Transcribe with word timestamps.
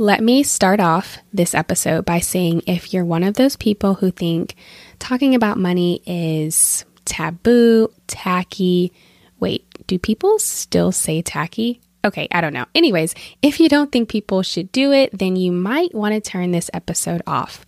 Let 0.00 0.22
me 0.22 0.44
start 0.44 0.80
off 0.80 1.18
this 1.30 1.54
episode 1.54 2.06
by 2.06 2.20
saying 2.20 2.62
if 2.66 2.94
you're 2.94 3.04
one 3.04 3.22
of 3.22 3.34
those 3.34 3.54
people 3.54 3.92
who 3.92 4.10
think 4.10 4.54
talking 4.98 5.34
about 5.34 5.58
money 5.58 6.00
is 6.06 6.86
taboo, 7.04 7.92
tacky, 8.06 8.94
wait, 9.40 9.62
do 9.86 9.98
people 9.98 10.38
still 10.38 10.90
say 10.90 11.20
tacky? 11.20 11.82
Okay, 12.02 12.28
I 12.32 12.40
don't 12.40 12.54
know. 12.54 12.64
Anyways, 12.74 13.14
if 13.42 13.60
you 13.60 13.68
don't 13.68 13.92
think 13.92 14.08
people 14.08 14.42
should 14.42 14.72
do 14.72 14.90
it, 14.90 15.10
then 15.12 15.36
you 15.36 15.52
might 15.52 15.94
want 15.94 16.14
to 16.14 16.20
turn 16.22 16.50
this 16.50 16.70
episode 16.72 17.20
off. 17.26 17.66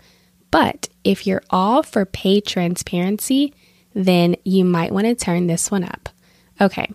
But 0.51 0.89
if 1.05 1.27
you're 1.27 1.43
all 1.51 1.83
for 1.83 2.07
pay 2.07 2.41
transparency, 2.41 3.53
then 3.93 4.37
you 4.43 4.64
might 4.64 4.93
want 4.93 5.05
to 5.05 5.14
turn 5.14 5.49
this 5.49 5.71
one 5.71 5.85
up. 5.85 6.09
Okay, 6.59 6.91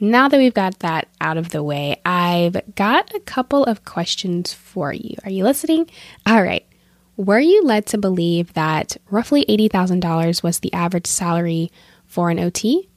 now 0.00 0.28
that 0.28 0.38
we've 0.38 0.54
got 0.54 0.78
that 0.80 1.08
out 1.20 1.36
of 1.36 1.50
the 1.50 1.62
way, 1.62 2.00
I've 2.04 2.74
got 2.74 3.14
a 3.14 3.20
couple 3.20 3.64
of 3.64 3.84
questions 3.84 4.52
for 4.52 4.92
you. 4.92 5.16
Are 5.24 5.30
you 5.30 5.44
listening? 5.44 5.90
All 6.26 6.42
right. 6.42 6.64
Were 7.16 7.40
you 7.40 7.64
led 7.64 7.86
to 7.86 7.98
believe 7.98 8.52
that 8.52 8.96
roughly 9.10 9.44
$80,000 9.48 10.42
was 10.42 10.60
the 10.60 10.72
average 10.72 11.08
salary 11.08 11.72
for 12.06 12.30
an 12.30 12.38
OT, 12.38 12.88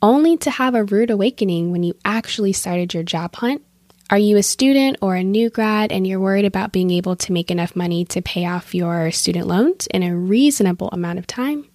only 0.00 0.36
to 0.38 0.50
have 0.50 0.76
a 0.76 0.84
rude 0.84 1.10
awakening 1.10 1.72
when 1.72 1.82
you 1.82 1.94
actually 2.04 2.52
started 2.52 2.94
your 2.94 3.02
job 3.02 3.34
hunt? 3.34 3.62
Are 4.10 4.18
you 4.18 4.36
a 4.36 4.42
student 4.42 4.98
or 5.00 5.16
a 5.16 5.24
new 5.24 5.50
grad 5.50 5.90
and 5.90 6.06
you're 6.06 6.20
worried 6.20 6.44
about 6.44 6.72
being 6.72 6.90
able 6.90 7.16
to 7.16 7.32
make 7.32 7.50
enough 7.50 7.74
money 7.74 8.04
to 8.06 8.22
pay 8.22 8.46
off 8.46 8.74
your 8.74 9.10
student 9.10 9.48
loans 9.48 9.88
in 9.88 10.02
a 10.02 10.16
reasonable 10.16 10.90
amount 10.92 11.18
of 11.18 11.26
time? 11.26 11.66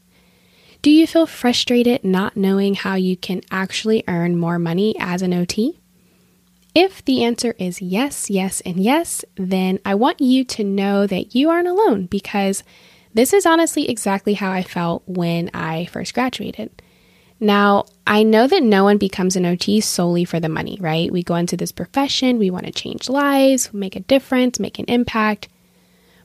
Do 0.82 0.92
you 0.92 1.08
feel 1.08 1.26
frustrated 1.26 2.06
not 2.06 2.38
knowing 2.38 2.76
how 2.76 2.96
you 2.96 3.18
can 3.18 3.42
actually 3.52 4.04
earn 4.08 4.38
more 4.38 4.58
money 4.58 4.96
as 4.98 5.22
an 5.22 5.34
OT? 5.34 5.78
If 6.74 7.04
the 7.04 7.22
answer 7.24 7.54
is 7.60 7.82
yes, 7.82 8.30
yes, 8.30 8.62
and 8.62 8.80
yes, 8.80 9.26
then 9.36 9.80
I 9.84 9.96
want 9.96 10.22
you 10.22 10.46
to 10.46 10.64
know 10.64 11.06
that 11.06 11.36
you 11.36 11.50
aren't 11.50 11.68
alone 11.68 12.06
because 12.06 12.64
this 13.14 13.34
is 13.34 13.46
honestly 13.46 13.90
exactly 13.90 14.36
how 14.36 14.52
I 14.52 14.64
felt 14.64 15.04
when 15.06 15.50
I 15.54 15.88
first 15.88 16.14
graduated. 16.14 16.82
Now, 17.42 17.86
I 18.08 18.24
know 18.24 18.48
that 18.48 18.64
no 18.64 18.86
one 18.86 18.98
becomes 18.98 19.36
an 19.36 19.46
OT 19.46 19.82
solely 19.82 20.24
for 20.24 20.40
the 20.40 20.48
money, 20.48 20.78
right? 20.80 21.12
We 21.12 21.24
go 21.24 21.36
into 21.36 21.58
this 21.58 21.74
profession, 21.74 22.38
we 22.38 22.52
want 22.52 22.68
to 22.68 22.72
change 22.72 23.10
lives, 23.10 23.74
make 23.74 23.98
a 23.98 24.02
difference, 24.02 24.60
make 24.60 24.80
an 24.80 24.86
impact. 24.86 25.50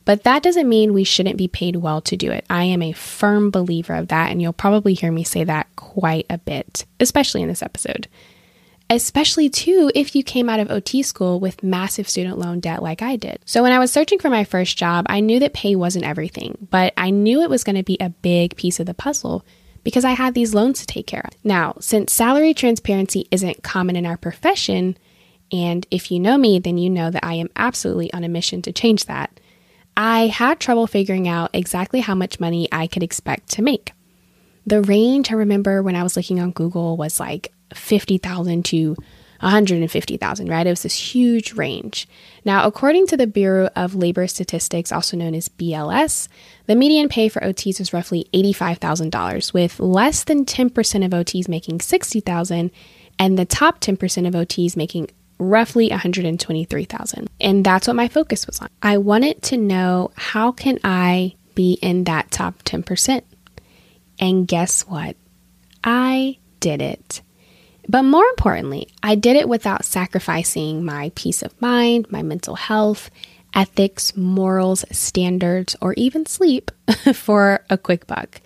But 0.04 0.24
that 0.24 0.42
doesn't 0.42 0.68
mean 0.68 0.92
we 0.92 1.04
shouldn't 1.04 1.38
be 1.38 1.48
paid 1.48 1.76
well 1.76 2.00
to 2.02 2.16
do 2.16 2.30
it. 2.30 2.44
I 2.50 2.64
am 2.64 2.82
a 2.82 2.92
firm 2.92 3.50
believer 3.50 3.94
of 3.94 4.08
that, 4.08 4.30
and 4.30 4.40
you'll 4.40 4.52
probably 4.52 4.94
hear 4.94 5.10
me 5.10 5.24
say 5.24 5.44
that 5.44 5.66
quite 5.76 6.26
a 6.28 6.38
bit, 6.38 6.84
especially 7.00 7.42
in 7.42 7.48
this 7.48 7.62
episode. 7.62 8.08
Especially, 8.90 9.48
too, 9.48 9.90
if 9.94 10.14
you 10.14 10.22
came 10.22 10.50
out 10.50 10.60
of 10.60 10.70
OT 10.70 11.02
school 11.02 11.40
with 11.40 11.62
massive 11.62 12.06
student 12.06 12.38
loan 12.38 12.60
debt 12.60 12.82
like 12.82 13.00
I 13.00 13.16
did. 13.16 13.38
So, 13.46 13.62
when 13.62 13.72
I 13.72 13.78
was 13.78 13.90
searching 13.90 14.18
for 14.18 14.28
my 14.28 14.44
first 14.44 14.76
job, 14.76 15.06
I 15.08 15.20
knew 15.20 15.40
that 15.40 15.54
pay 15.54 15.74
wasn't 15.74 16.04
everything, 16.04 16.68
but 16.70 16.92
I 16.98 17.08
knew 17.08 17.42
it 17.42 17.48
was 17.48 17.64
going 17.64 17.76
to 17.76 17.82
be 17.82 17.96
a 17.98 18.10
big 18.10 18.56
piece 18.56 18.78
of 18.80 18.86
the 18.86 18.92
puzzle 18.92 19.42
because 19.84 20.04
I 20.04 20.12
had 20.12 20.34
these 20.34 20.54
loans 20.54 20.80
to 20.80 20.86
take 20.86 21.06
care 21.06 21.22
of. 21.24 21.32
Now, 21.42 21.76
since 21.80 22.12
salary 22.12 22.52
transparency 22.52 23.26
isn't 23.30 23.62
common 23.62 23.96
in 23.96 24.04
our 24.04 24.18
profession, 24.18 24.98
and 25.50 25.86
if 25.90 26.10
you 26.10 26.20
know 26.20 26.36
me, 26.36 26.58
then 26.58 26.76
you 26.76 26.90
know 26.90 27.10
that 27.10 27.24
I 27.24 27.34
am 27.34 27.50
absolutely 27.56 28.12
on 28.12 28.24
a 28.24 28.28
mission 28.28 28.60
to 28.62 28.72
change 28.72 29.06
that. 29.06 29.38
I 29.96 30.26
had 30.26 30.60
trouble 30.60 30.86
figuring 30.86 31.28
out 31.28 31.50
exactly 31.52 32.00
how 32.00 32.14
much 32.14 32.40
money 32.40 32.68
I 32.72 32.86
could 32.86 33.02
expect 33.02 33.50
to 33.52 33.62
make. 33.62 33.92
The 34.66 34.82
range 34.82 35.30
I 35.30 35.34
remember 35.34 35.82
when 35.82 35.96
I 35.96 36.02
was 36.02 36.16
looking 36.16 36.40
on 36.40 36.50
Google 36.50 36.96
was 36.96 37.20
like 37.20 37.52
50,000 37.74 38.64
to 38.66 38.96
150,000, 39.40 40.48
right? 40.48 40.66
It 40.66 40.70
was 40.70 40.82
this 40.84 41.14
huge 41.14 41.52
range. 41.52 42.08
Now, 42.44 42.66
according 42.66 43.06
to 43.08 43.16
the 43.16 43.26
Bureau 43.26 43.68
of 43.76 43.94
Labor 43.94 44.26
Statistics, 44.26 44.90
also 44.90 45.16
known 45.16 45.34
as 45.34 45.50
BLS, 45.50 46.28
the 46.66 46.74
median 46.74 47.08
pay 47.08 47.28
for 47.28 47.40
OTs 47.40 47.80
is 47.80 47.92
roughly 47.92 48.26
$85,000, 48.32 49.52
with 49.52 49.78
less 49.80 50.24
than 50.24 50.46
10% 50.46 51.04
of 51.04 51.10
OTs 51.10 51.48
making 51.48 51.80
60,000 51.80 52.70
and 53.18 53.38
the 53.38 53.44
top 53.44 53.80
10% 53.80 54.26
of 54.26 54.34
OTs 54.34 54.76
making 54.76 55.10
roughly 55.38 55.88
123,000. 55.90 57.28
And 57.40 57.64
that's 57.64 57.86
what 57.86 57.96
my 57.96 58.08
focus 58.08 58.46
was 58.46 58.60
on. 58.60 58.68
I 58.82 58.98
wanted 58.98 59.42
to 59.42 59.56
know 59.56 60.10
how 60.14 60.52
can 60.52 60.78
I 60.84 61.34
be 61.54 61.78
in 61.82 62.04
that 62.04 62.30
top 62.30 62.62
10%? 62.64 63.22
And 64.18 64.46
guess 64.46 64.82
what? 64.82 65.16
I 65.82 66.38
did 66.60 66.80
it. 66.80 67.20
But 67.88 68.02
more 68.02 68.24
importantly, 68.24 68.88
I 69.02 69.14
did 69.14 69.36
it 69.36 69.48
without 69.48 69.84
sacrificing 69.84 70.84
my 70.84 71.12
peace 71.14 71.42
of 71.42 71.60
mind, 71.60 72.10
my 72.10 72.22
mental 72.22 72.54
health, 72.54 73.10
ethics, 73.54 74.16
morals, 74.16 74.84
standards, 74.90 75.76
or 75.80 75.92
even 75.94 76.26
sleep 76.26 76.70
for 77.14 77.64
a 77.68 77.76
quick 77.76 78.06
buck. 78.06 78.40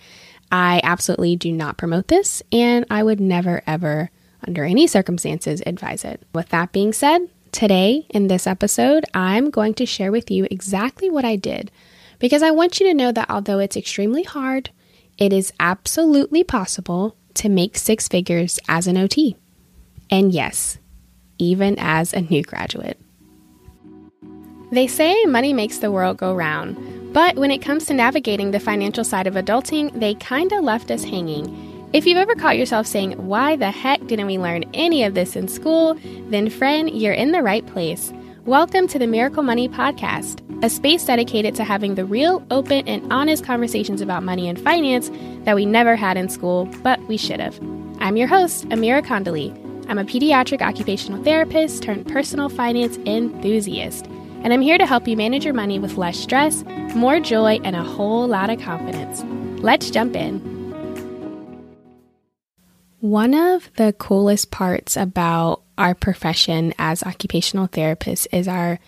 I 0.50 0.80
absolutely 0.82 1.36
do 1.36 1.52
not 1.52 1.76
promote 1.76 2.08
this, 2.08 2.42
and 2.50 2.86
I 2.90 3.02
would 3.02 3.20
never 3.20 3.62
ever 3.66 4.10
under 4.46 4.64
any 4.64 4.86
circumstances, 4.86 5.62
advise 5.66 6.04
it. 6.04 6.22
With 6.32 6.48
that 6.50 6.72
being 6.72 6.92
said, 6.92 7.28
today 7.52 8.06
in 8.10 8.28
this 8.28 8.46
episode, 8.46 9.04
I'm 9.14 9.50
going 9.50 9.74
to 9.74 9.86
share 9.86 10.12
with 10.12 10.30
you 10.30 10.46
exactly 10.50 11.10
what 11.10 11.24
I 11.24 11.36
did 11.36 11.70
because 12.18 12.42
I 12.42 12.50
want 12.50 12.80
you 12.80 12.86
to 12.86 12.94
know 12.94 13.12
that 13.12 13.30
although 13.30 13.58
it's 13.58 13.76
extremely 13.76 14.22
hard, 14.22 14.70
it 15.16 15.32
is 15.32 15.52
absolutely 15.58 16.44
possible 16.44 17.16
to 17.34 17.48
make 17.48 17.76
six 17.76 18.08
figures 18.08 18.58
as 18.68 18.86
an 18.86 18.96
OT. 18.96 19.36
And 20.10 20.32
yes, 20.32 20.78
even 21.38 21.76
as 21.78 22.12
a 22.12 22.20
new 22.20 22.42
graduate. 22.42 22.98
They 24.70 24.86
say 24.86 25.24
money 25.24 25.52
makes 25.52 25.78
the 25.78 25.90
world 25.90 26.18
go 26.18 26.34
round, 26.34 27.12
but 27.14 27.36
when 27.36 27.50
it 27.50 27.62
comes 27.62 27.86
to 27.86 27.94
navigating 27.94 28.50
the 28.50 28.60
financial 28.60 29.04
side 29.04 29.26
of 29.26 29.34
adulting, 29.34 29.98
they 29.98 30.14
kinda 30.14 30.60
left 30.60 30.90
us 30.90 31.04
hanging 31.04 31.77
if 31.92 32.04
you've 32.04 32.18
ever 32.18 32.34
caught 32.34 32.58
yourself 32.58 32.86
saying, 32.86 33.12
Why 33.12 33.56
the 33.56 33.70
heck 33.70 34.06
didn't 34.06 34.26
we 34.26 34.38
learn 34.38 34.64
any 34.74 35.04
of 35.04 35.14
this 35.14 35.36
in 35.36 35.48
school? 35.48 35.94
then, 36.28 36.50
friend, 36.50 36.90
you're 36.90 37.14
in 37.14 37.32
the 37.32 37.42
right 37.42 37.66
place. 37.66 38.12
Welcome 38.44 38.86
to 38.88 38.98
the 38.98 39.06
Mirracle 39.06 39.44
Money 39.44 39.68
Podcast, 39.68 40.42
a 40.62 40.68
space 40.68 41.06
dedicated 41.06 41.54
to 41.54 41.64
having 41.64 41.94
the 41.94 42.04
real, 42.04 42.44
open, 42.50 42.86
and 42.86 43.10
honest 43.10 43.44
conversations 43.44 44.02
about 44.02 44.22
money 44.22 44.48
and 44.48 44.60
finance 44.60 45.10
that 45.44 45.56
we 45.56 45.64
never 45.64 45.96
had 45.96 46.18
in 46.18 46.28
school, 46.28 46.66
but 46.82 47.00
we 47.08 47.16
should 47.16 47.40
have. 47.40 47.58
I'm 48.00 48.18
your 48.18 48.28
host, 48.28 48.68
Amira 48.68 49.02
Kondali. 49.02 49.50
I'm 49.88 49.98
a 49.98 50.04
pediatric 50.04 50.60
occupational 50.60 51.22
therapist 51.24 51.82
turned 51.82 52.06
personal 52.06 52.50
finance 52.50 52.98
enthusiast, 53.06 54.04
and 54.42 54.52
I'm 54.52 54.60
here 54.60 54.76
to 54.76 54.86
help 54.86 55.08
you 55.08 55.16
manage 55.16 55.44
your 55.46 55.54
money 55.54 55.78
with 55.78 55.96
less 55.96 56.18
stress, 56.18 56.64
more 56.94 57.18
joy, 57.18 57.60
and 57.64 57.74
a 57.74 57.82
whole 57.82 58.28
lot 58.28 58.50
of 58.50 58.60
confidence. 58.60 59.24
Let's 59.62 59.90
jump 59.90 60.14
in. 60.14 60.47
One 63.00 63.34
of 63.34 63.70
the 63.76 63.92
coolest 63.92 64.50
parts 64.50 64.96
about 64.96 65.62
our 65.76 65.94
profession 65.94 66.74
as 66.78 67.04
occupational 67.04 67.68
therapists 67.68 68.26
is 68.32 68.48
our 68.48 68.80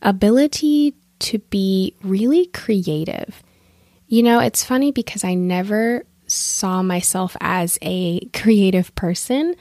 ability 0.00 0.94
to 1.18 1.38
be 1.38 1.94
really 2.02 2.46
creative. 2.46 3.42
You 4.06 4.22
know, 4.22 4.38
it's 4.38 4.64
funny 4.64 4.90
because 4.90 5.22
I 5.22 5.34
never 5.34 6.04
saw 6.26 6.82
myself 6.82 7.36
as 7.40 7.78
a 7.82 8.20
creative 8.32 8.94
person 8.94 9.54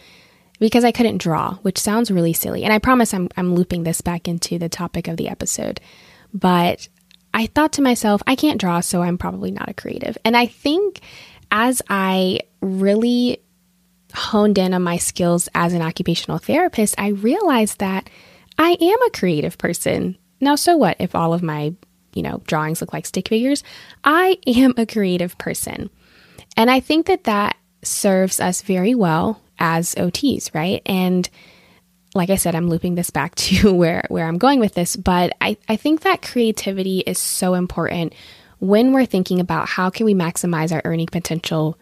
because 0.59 0.85
I 0.85 0.91
couldn't 0.91 1.17
draw, 1.17 1.55
which 1.55 1.77
sounds 1.77 2.09
really 2.09 2.33
silly. 2.33 2.63
And 2.63 2.71
I 2.71 2.79
promise 2.79 3.13
I'm, 3.13 3.29
I'm 3.35 3.55
looping 3.55 3.83
this 3.83 4.01
back 4.01 4.27
into 4.27 4.57
the 4.57 4.69
topic 4.69 5.07
of 5.07 5.17
the 5.17 5.27
episode. 5.27 5.81
But 6.33 6.87
I 7.33 7.47
thought 7.47 7.73
to 7.73 7.81
myself, 7.81 8.23
I 8.25 8.35
can't 8.35 8.59
draw, 8.59 8.79
so 8.79 9.01
I'm 9.01 9.17
probably 9.17 9.51
not 9.51 9.69
a 9.69 9.73
creative. 9.73 10.17
And 10.23 10.35
I 10.35 10.47
think 10.47 11.01
as 11.51 11.81
I 11.89 12.39
really 12.61 13.41
honed 14.17 14.57
in 14.57 14.73
on 14.73 14.81
my 14.81 14.97
skills 14.97 15.47
as 15.53 15.73
an 15.73 15.81
occupational 15.81 16.37
therapist, 16.37 16.95
I 16.97 17.09
realized 17.09 17.79
that 17.79 18.09
I 18.57 18.77
am 18.79 19.01
a 19.03 19.11
creative 19.11 19.57
person. 19.57 20.17
Now, 20.41 20.55
so 20.55 20.75
what 20.75 20.97
if 20.99 21.15
all 21.15 21.33
of 21.33 21.43
my, 21.43 21.73
you 22.13 22.23
know, 22.23 22.41
drawings 22.47 22.81
look 22.81 22.93
like 22.93 23.05
stick 23.05 23.29
figures? 23.29 23.63
I 24.03 24.37
am 24.47 24.73
a 24.77 24.85
creative 24.85 25.37
person. 25.37 25.89
And 26.55 26.71
I 26.71 26.79
think 26.79 27.05
that 27.05 27.25
that 27.25 27.57
serves 27.83 28.39
us 28.39 28.61
very 28.61 28.95
well 28.95 29.41
as 29.59 29.95
OTs, 29.95 30.53
right? 30.53 30.81
And 30.85 31.29
like 32.15 32.29
I 32.29 32.35
said, 32.35 32.55
I'm 32.55 32.69
looping 32.69 32.95
this 32.95 33.11
back 33.11 33.35
to 33.45 33.71
where, 33.73 34.05
where 34.09 34.25
I'm 34.25 34.39
going 34.39 34.59
with 34.59 34.73
this, 34.73 34.95
but 34.95 35.33
I, 35.39 35.57
I 35.69 35.75
think 35.75 36.01
that 36.01 36.21
creativity 36.21 36.99
is 36.99 37.19
so 37.19 37.53
important 37.53 38.13
when 38.59 38.91
we're 38.91 39.05
thinking 39.05 39.39
about 39.39 39.69
how 39.69 39.91
can 39.91 40.05
we 40.05 40.15
maximize 40.15 40.71
our 40.71 40.81
earning 40.83 41.07
potential 41.07 41.77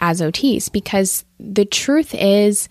as 0.00 0.20
OTs 0.20 0.70
because 0.72 1.24
the 1.38 1.64
truth 1.64 2.14
is, 2.14 2.68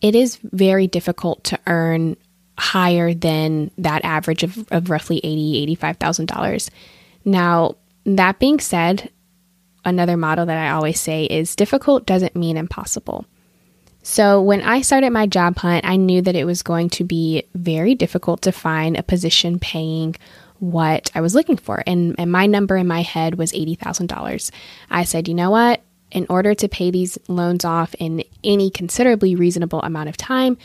it 0.00 0.14
is 0.14 0.36
very 0.36 0.86
difficult 0.86 1.42
to 1.44 1.58
earn 1.66 2.16
higher 2.58 3.14
than 3.14 3.70
that 3.78 4.04
average 4.04 4.42
of, 4.42 4.66
of 4.70 4.90
roughly 4.90 5.18
eighty, 5.18 5.76
$85,000. 5.76 6.70
Now, 7.24 7.76
that 8.04 8.38
being 8.38 8.60
said, 8.60 9.10
another 9.84 10.16
model 10.16 10.46
that 10.46 10.58
I 10.58 10.70
always 10.70 11.00
say 11.00 11.24
is 11.24 11.56
difficult 11.56 12.06
doesn't 12.06 12.36
mean 12.36 12.56
impossible. 12.56 13.26
So, 14.02 14.40
when 14.40 14.62
I 14.62 14.82
started 14.82 15.10
my 15.10 15.26
job 15.26 15.56
hunt, 15.56 15.84
I 15.84 15.96
knew 15.96 16.22
that 16.22 16.36
it 16.36 16.44
was 16.44 16.62
going 16.62 16.90
to 16.90 17.04
be 17.04 17.42
very 17.54 17.96
difficult 17.96 18.42
to 18.42 18.52
find 18.52 18.96
a 18.96 19.02
position 19.02 19.58
paying 19.58 20.14
what 20.60 21.10
I 21.14 21.20
was 21.20 21.34
looking 21.34 21.56
for. 21.56 21.82
And, 21.86 22.14
and 22.18 22.30
my 22.30 22.46
number 22.46 22.76
in 22.76 22.86
my 22.86 23.02
head 23.02 23.36
was 23.36 23.52
$80,000. 23.52 24.50
I 24.90 25.04
said, 25.04 25.28
you 25.28 25.34
know 25.34 25.50
what? 25.50 25.82
In 26.10 26.26
order 26.28 26.54
to 26.54 26.68
pay 26.68 26.90
these 26.90 27.18
loans 27.28 27.64
off 27.64 27.94
in 27.98 28.22
any 28.44 28.70
considerably 28.70 29.34
reasonable 29.34 29.82
amount 29.82 30.08
of 30.08 30.16
time 30.16 30.56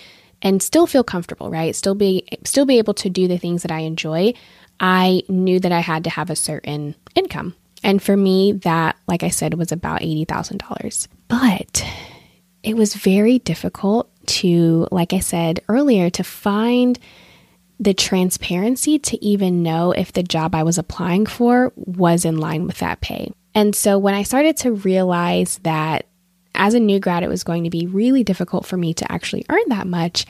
and 0.42 0.62
still 0.62 0.88
feel 0.88 1.04
comfortable, 1.04 1.50
right? 1.50 1.76
Still 1.76 1.96
be 1.96 2.28
still 2.44 2.66
be 2.66 2.78
able 2.78 2.94
to 2.96 3.10
do 3.10 3.28
the 3.28 3.38
things 3.38 3.64
that 3.64 3.72
I 3.72 3.80
enjoy, 3.80 4.34
I 4.80 5.24
knew 5.30 5.60
that 5.60 5.72
I 5.72 5.80
had 5.80 6.04
to 6.06 6.10
have 6.10 6.30
a 6.30 6.36
certain 6.36 6.96
income. 7.16 7.56
And 7.84 8.02
for 8.02 8.16
me, 8.16 8.54
that, 8.64 8.98
like 9.08 9.24
I 9.24 9.30
said, 9.30 9.56
was 9.56 9.72
about 9.72 10.02
$80,000. 10.02 11.08
But 11.28 11.86
it 12.64 12.76
was 12.76 12.94
very 12.94 13.40
difficult 13.40 14.10
to, 14.28 14.88
like 14.92 15.14
I 15.14 15.20
said 15.20 15.62
earlier, 15.68 16.10
to 16.12 16.24
find 16.24 17.00
the 17.80 17.94
transparency 17.96 19.00
to 19.00 19.24
even 19.26 19.64
know 19.64 19.92
if 19.92 20.14
the 20.14 20.22
job 20.22 20.54
I 20.54 20.62
was 20.62 20.78
applying 20.78 21.26
for 21.26 21.74
was 21.76 22.26
in 22.26 22.38
line 22.38 22.68
with 22.68 22.78
that 22.78 23.02
pay. 23.02 23.34
And 23.54 23.76
so 23.76 23.98
when 23.98 24.14
I 24.14 24.24
started 24.24 24.58
to 24.58 24.72
realize 24.72 25.60
that 25.64 26.06
as 26.56 26.74
a 26.74 26.80
new 26.80 27.00
grad, 27.00 27.24
it 27.24 27.30
was 27.30 27.44
going 27.44 27.64
to 27.64 27.70
be 27.70 27.88
really 27.88 28.24
difficult 28.24 28.66
for 28.66 28.78
me 28.78 28.94
to 28.96 29.12
actually 29.12 29.46
earn 29.50 29.64
that 29.68 29.88
much, 29.88 30.26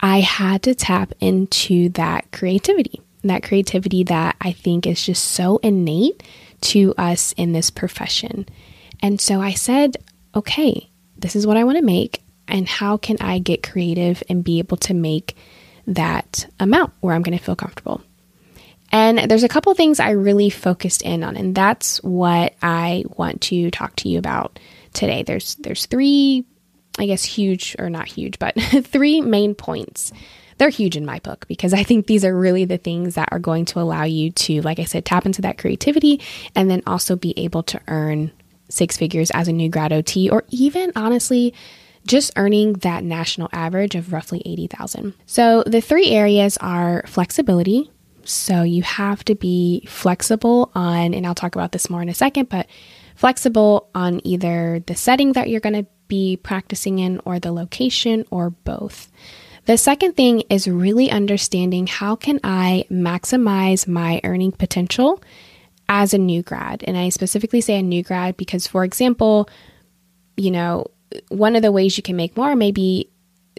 I 0.00 0.20
had 0.20 0.62
to 0.64 0.74
tap 0.74 1.12
into 1.20 1.90
that 1.90 2.30
creativity. 2.32 3.00
That 3.24 3.42
creativity 3.42 4.04
that 4.04 4.36
I 4.40 4.52
think 4.52 4.86
is 4.86 5.04
just 5.04 5.24
so 5.24 5.58
innate 5.58 6.22
to 6.62 6.94
us 6.96 7.32
in 7.32 7.52
this 7.52 7.70
profession. 7.70 8.46
And 9.00 9.20
so 9.20 9.40
I 9.40 9.52
said, 9.52 9.96
okay, 10.34 10.88
this 11.18 11.36
is 11.36 11.46
what 11.46 11.56
I 11.56 11.64
want 11.64 11.78
to 11.78 11.84
make. 11.84 12.22
And 12.48 12.68
how 12.68 12.96
can 12.96 13.16
I 13.20 13.38
get 13.38 13.62
creative 13.62 14.22
and 14.28 14.44
be 14.44 14.58
able 14.58 14.76
to 14.78 14.94
make 14.94 15.36
that 15.86 16.46
amount 16.60 16.92
where 17.00 17.14
I'm 17.14 17.22
going 17.22 17.36
to 17.36 17.42
feel 17.42 17.56
comfortable? 17.56 18.02
And 18.92 19.30
there's 19.30 19.42
a 19.42 19.48
couple 19.48 19.74
things 19.74 20.00
I 20.00 20.10
really 20.10 20.50
focused 20.50 21.02
in 21.02 21.22
on, 21.24 21.36
and 21.36 21.54
that's 21.54 22.02
what 22.02 22.54
I 22.62 23.04
want 23.16 23.40
to 23.42 23.70
talk 23.70 23.96
to 23.96 24.08
you 24.08 24.18
about 24.18 24.58
today. 24.92 25.22
There's 25.22 25.56
there's 25.56 25.86
three, 25.86 26.44
I 26.98 27.06
guess 27.06 27.24
huge 27.24 27.76
or 27.78 27.90
not 27.90 28.06
huge, 28.08 28.38
but 28.38 28.54
three 28.84 29.20
main 29.20 29.54
points 29.54 30.12
they're 30.58 30.68
huge 30.68 30.96
in 30.96 31.04
my 31.04 31.18
book 31.20 31.46
because 31.48 31.74
I 31.74 31.82
think 31.82 32.06
these 32.06 32.24
are 32.24 32.36
really 32.36 32.64
the 32.64 32.78
things 32.78 33.16
that 33.16 33.28
are 33.32 33.38
going 33.38 33.64
to 33.66 33.80
allow 33.80 34.04
you 34.04 34.30
to, 34.30 34.62
like 34.62 34.78
I 34.78 34.84
said, 34.84 35.04
tap 35.04 35.26
into 35.26 35.42
that 35.42 35.58
creativity 35.58 36.20
and 36.54 36.70
then 36.70 36.82
also 36.86 37.16
be 37.16 37.34
able 37.38 37.62
to 37.64 37.80
earn 37.88 38.32
six 38.68 38.96
figures 38.96 39.30
as 39.30 39.48
a 39.48 39.52
new 39.52 39.68
grad 39.68 39.92
OT 39.92 40.30
or 40.30 40.44
even 40.48 40.92
honestly 40.96 41.54
just 42.06 42.32
earning 42.36 42.74
that 42.74 43.04
national 43.04 43.48
average 43.52 43.94
of 43.94 44.12
roughly 44.12 44.40
80,000. 44.44 45.14
So 45.26 45.62
the 45.66 45.80
three 45.80 46.10
areas 46.10 46.56
are 46.58 47.02
flexibility. 47.06 47.90
So 48.28 48.62
you 48.62 48.82
have 48.82 49.24
to 49.24 49.34
be 49.34 49.86
flexible 49.88 50.70
on 50.74 51.14
and 51.14 51.26
I'll 51.26 51.34
talk 51.34 51.54
about 51.54 51.72
this 51.72 51.88
more 51.88 52.02
in 52.02 52.08
a 52.08 52.14
second, 52.14 52.48
but 52.48 52.66
flexible 53.14 53.88
on 53.94 54.20
either 54.24 54.82
the 54.86 54.94
setting 54.94 55.32
that 55.32 55.48
you're 55.48 55.60
going 55.60 55.84
to 55.84 55.86
be 56.08 56.36
practicing 56.36 56.98
in 56.98 57.20
or 57.24 57.38
the 57.38 57.52
location 57.52 58.24
or 58.30 58.50
both. 58.50 59.10
The 59.66 59.76
second 59.76 60.14
thing 60.14 60.42
is 60.48 60.68
really 60.68 61.10
understanding 61.10 61.86
how 61.88 62.14
can 62.14 62.38
I 62.44 62.84
maximize 62.90 63.88
my 63.88 64.20
earning 64.22 64.52
potential 64.52 65.20
as 65.88 66.14
a 66.14 66.18
new 66.18 66.42
grad. 66.42 66.84
And 66.86 66.96
I 66.96 67.08
specifically 67.08 67.60
say 67.60 67.78
a 67.78 67.82
new 67.82 68.02
grad 68.02 68.36
because 68.36 68.66
for 68.66 68.84
example, 68.84 69.48
you 70.36 70.50
know, 70.50 70.86
one 71.28 71.56
of 71.56 71.62
the 71.62 71.72
ways 71.72 71.96
you 71.96 72.02
can 72.02 72.16
make 72.16 72.36
more 72.36 72.54
may 72.54 72.72
be 72.72 73.08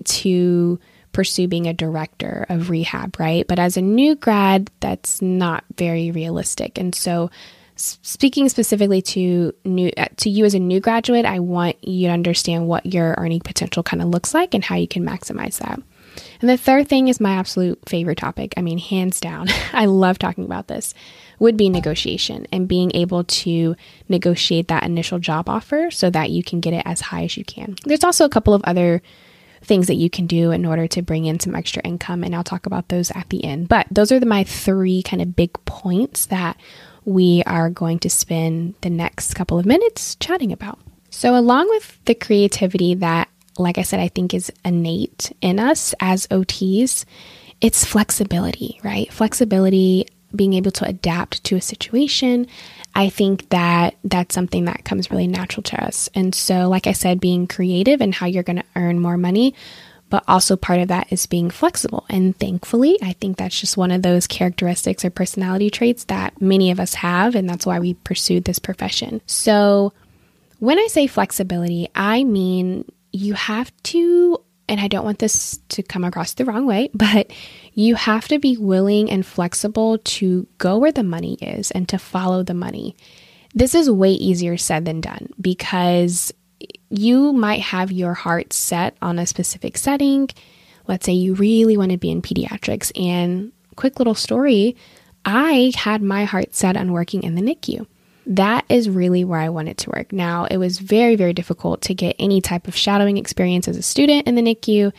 to 0.03 0.79
pursue 1.17 1.47
being 1.47 1.65
a 1.65 1.73
director 1.73 2.45
of 2.47 2.69
rehab, 2.69 3.19
right? 3.19 3.47
But 3.47 3.57
as 3.57 3.75
a 3.75 3.81
new 3.81 4.13
grad, 4.13 4.69
that's 4.81 5.19
not 5.19 5.63
very 5.75 6.11
realistic. 6.11 6.77
And 6.77 6.93
so 6.93 7.31
speaking 7.75 8.49
specifically 8.49 9.01
to 9.01 9.51
new 9.65 9.91
uh, 9.97 10.05
to 10.17 10.29
you 10.29 10.45
as 10.45 10.53
a 10.53 10.59
new 10.59 10.79
graduate, 10.79 11.25
I 11.25 11.39
want 11.39 11.83
you 11.83 12.05
to 12.05 12.13
understand 12.13 12.67
what 12.67 12.85
your 12.85 13.15
earning 13.17 13.39
potential 13.39 13.81
kind 13.81 14.03
of 14.03 14.09
looks 14.09 14.35
like 14.35 14.53
and 14.53 14.63
how 14.63 14.75
you 14.75 14.87
can 14.87 15.03
maximize 15.03 15.57
that. 15.57 15.81
And 16.39 16.47
the 16.51 16.55
third 16.55 16.87
thing 16.87 17.07
is 17.07 17.19
my 17.19 17.31
absolute 17.31 17.79
favorite 17.89 18.19
topic. 18.19 18.53
I 18.55 18.61
mean, 18.61 18.77
hands 18.77 19.19
down, 19.19 19.47
I 19.73 19.85
love 19.85 20.19
talking 20.19 20.45
about 20.45 20.67
this, 20.67 20.93
would 21.39 21.57
be 21.57 21.67
negotiation 21.67 22.45
and 22.51 22.67
being 22.67 22.91
able 22.93 23.23
to 23.23 23.75
negotiate 24.07 24.67
that 24.67 24.83
initial 24.83 25.17
job 25.17 25.49
offer 25.49 25.89
so 25.89 26.11
that 26.11 26.29
you 26.29 26.43
can 26.43 26.59
get 26.59 26.75
it 26.75 26.83
as 26.85 27.01
high 27.01 27.23
as 27.23 27.37
you 27.37 27.43
can. 27.43 27.75
There's 27.85 28.03
also 28.03 28.23
a 28.23 28.29
couple 28.29 28.53
of 28.53 28.61
other 28.65 29.01
things 29.67 29.87
that 29.87 29.95
you 29.95 30.09
can 30.09 30.25
do 30.25 30.51
in 30.51 30.65
order 30.65 30.87
to 30.87 31.01
bring 31.01 31.25
in 31.25 31.39
some 31.39 31.55
extra 31.55 31.81
income, 31.83 32.23
and 32.23 32.35
I'll 32.35 32.43
talk 32.43 32.65
about 32.65 32.87
those 32.87 33.11
at 33.11 33.29
the 33.29 33.43
end. 33.43 33.67
But 33.67 33.87
those 33.91 34.11
are 34.11 34.19
the, 34.19 34.25
my 34.25 34.43
three 34.43 35.03
kind 35.03 35.21
of 35.21 35.35
big 35.35 35.53
points 35.65 36.25
that 36.27 36.57
we 37.05 37.43
are 37.45 37.69
going 37.69 37.99
to 37.99 38.09
spend 38.09 38.75
the 38.81 38.89
next 38.89 39.33
couple 39.33 39.59
of 39.59 39.65
minutes 39.65 40.15
chatting 40.15 40.51
about. 40.51 40.79
So, 41.09 41.35
along 41.35 41.69
with 41.69 42.03
the 42.05 42.15
creativity 42.15 42.95
that 42.95 43.29
like 43.59 43.77
I 43.77 43.83
said, 43.83 43.99
I 43.99 44.07
think 44.07 44.33
is 44.33 44.51
innate 44.63 45.31
in 45.41 45.59
us 45.59 45.93
as 45.99 46.27
OTs. 46.27 47.05
It's 47.59 47.85
flexibility, 47.85 48.79
right? 48.83 49.11
Flexibility, 49.11 50.07
being 50.35 50.53
able 50.53 50.71
to 50.71 50.88
adapt 50.88 51.44
to 51.45 51.56
a 51.56 51.62
situation. 51.62 52.47
I 52.95 53.09
think 53.09 53.50
that 53.50 53.95
that's 54.03 54.33
something 54.33 54.65
that 54.65 54.85
comes 54.85 55.12
really 55.12 55.27
natural 55.27 55.63
to 55.63 55.83
us. 55.83 56.09
And 56.15 56.33
so, 56.33 56.68
like 56.68 56.88
I 56.88 56.94
said, 56.94 57.19
being 57.19 57.47
creative 57.47 58.01
and 58.01 58.13
how 58.13 58.25
you're 58.25 58.44
going 58.44 58.57
to 58.57 58.65
earn 58.75 59.00
more 59.00 59.18
money, 59.18 59.53
but 60.09 60.24
also 60.27 60.56
part 60.56 60.79
of 60.79 60.88
that 60.88 61.12
is 61.12 61.25
being 61.27 61.50
flexible. 61.50 62.06
And 62.09 62.38
thankfully, 62.38 62.97
I 63.01 63.13
think 63.13 63.38
that's 63.38 63.59
just 63.59 63.77
one 63.77 63.91
of 63.91 64.01
those 64.01 64.25
characteristics 64.27 65.06
or 65.06 65.09
personality 65.09 65.69
traits 65.69 66.06
that 66.06 66.41
many 66.41 66.71
of 66.71 66.80
us 66.80 66.95
have. 66.95 67.35
And 67.35 67.50
that's 67.50 67.65
why 67.65 67.80
we 67.80 67.94
pursued 67.94 68.45
this 68.45 68.59
profession. 68.59 69.21
So, 69.25 69.94
when 70.59 70.80
I 70.80 70.88
say 70.88 71.07
flexibility, 71.07 71.89
I 71.94 72.23
mean 72.23 72.85
you 73.12 73.33
have 73.33 73.71
to, 73.83 74.41
and 74.69 74.79
I 74.79 74.87
don't 74.87 75.05
want 75.05 75.19
this 75.19 75.59
to 75.69 75.83
come 75.83 76.03
across 76.03 76.33
the 76.33 76.45
wrong 76.45 76.65
way, 76.65 76.89
but 76.93 77.31
you 77.73 77.95
have 77.95 78.27
to 78.27 78.39
be 78.39 78.57
willing 78.57 79.09
and 79.09 79.25
flexible 79.25 79.97
to 79.99 80.47
go 80.57 80.77
where 80.77 80.91
the 80.91 81.03
money 81.03 81.35
is 81.35 81.71
and 81.71 81.87
to 81.89 81.97
follow 81.97 82.43
the 82.43 82.53
money. 82.53 82.95
This 83.53 83.73
is 83.73 83.89
way 83.89 84.11
easier 84.11 84.57
said 84.57 84.85
than 84.85 85.01
done 85.01 85.29
because 85.39 86.33
you 86.89 87.33
might 87.33 87.61
have 87.61 87.91
your 87.91 88.13
heart 88.13 88.53
set 88.53 88.97
on 89.01 89.19
a 89.19 89.25
specific 89.25 89.77
setting. 89.77 90.29
Let's 90.87 91.05
say 91.05 91.13
you 91.13 91.33
really 91.35 91.77
want 91.77 91.91
to 91.91 91.97
be 91.97 92.11
in 92.11 92.21
pediatrics. 92.21 92.91
And 92.99 93.51
quick 93.75 93.99
little 93.99 94.15
story 94.15 94.75
I 95.25 95.73
had 95.75 96.01
my 96.01 96.25
heart 96.25 96.55
set 96.55 96.77
on 96.77 96.93
working 96.93 97.23
in 97.23 97.35
the 97.35 97.41
NICU 97.41 97.85
that 98.27 98.65
is 98.69 98.89
really 98.89 99.23
where 99.23 99.39
I 99.39 99.49
wanted 99.49 99.77
to 99.79 99.89
work. 99.89 100.11
Now, 100.11 100.45
it 100.45 100.57
was 100.57 100.79
very, 100.79 101.15
very 101.15 101.33
difficult 101.33 101.81
to 101.83 101.93
get 101.93 102.15
any 102.19 102.41
type 102.41 102.67
of 102.67 102.75
shadowing 102.75 103.17
experience 103.17 103.67
as 103.67 103.77
a 103.77 103.81
student 103.81 104.27
in 104.27 104.35
the 104.35 104.41
NICU, 104.41 104.91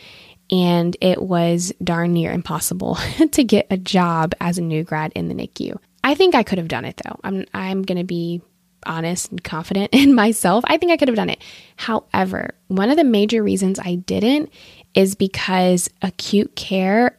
and 0.51 0.97
it 0.99 1.21
was 1.21 1.71
darn 1.83 2.13
near 2.13 2.31
impossible 2.31 2.97
to 3.31 3.43
get 3.43 3.67
a 3.69 3.77
job 3.77 4.33
as 4.41 4.57
a 4.57 4.61
new 4.61 4.83
grad 4.83 5.11
in 5.15 5.27
the 5.27 5.35
NICU. 5.35 5.77
I 6.03 6.15
think 6.15 6.33
I 6.33 6.43
could 6.43 6.57
have 6.57 6.67
done 6.67 6.85
it 6.85 6.99
though. 7.03 7.19
I'm 7.23 7.45
I'm 7.53 7.83
going 7.83 7.97
to 7.97 8.03
be 8.03 8.41
honest 8.85 9.29
and 9.29 9.43
confident 9.43 9.89
in 9.93 10.15
myself. 10.15 10.63
I 10.67 10.77
think 10.77 10.91
I 10.91 10.97
could 10.97 11.07
have 11.07 11.17
done 11.17 11.29
it. 11.29 11.43
However, 11.75 12.55
one 12.67 12.89
of 12.89 12.97
the 12.97 13.03
major 13.03 13.43
reasons 13.43 13.79
I 13.79 13.95
didn't 13.95 14.51
is 14.95 15.13
because 15.15 15.89
acute 16.01 16.55
care 16.55 17.17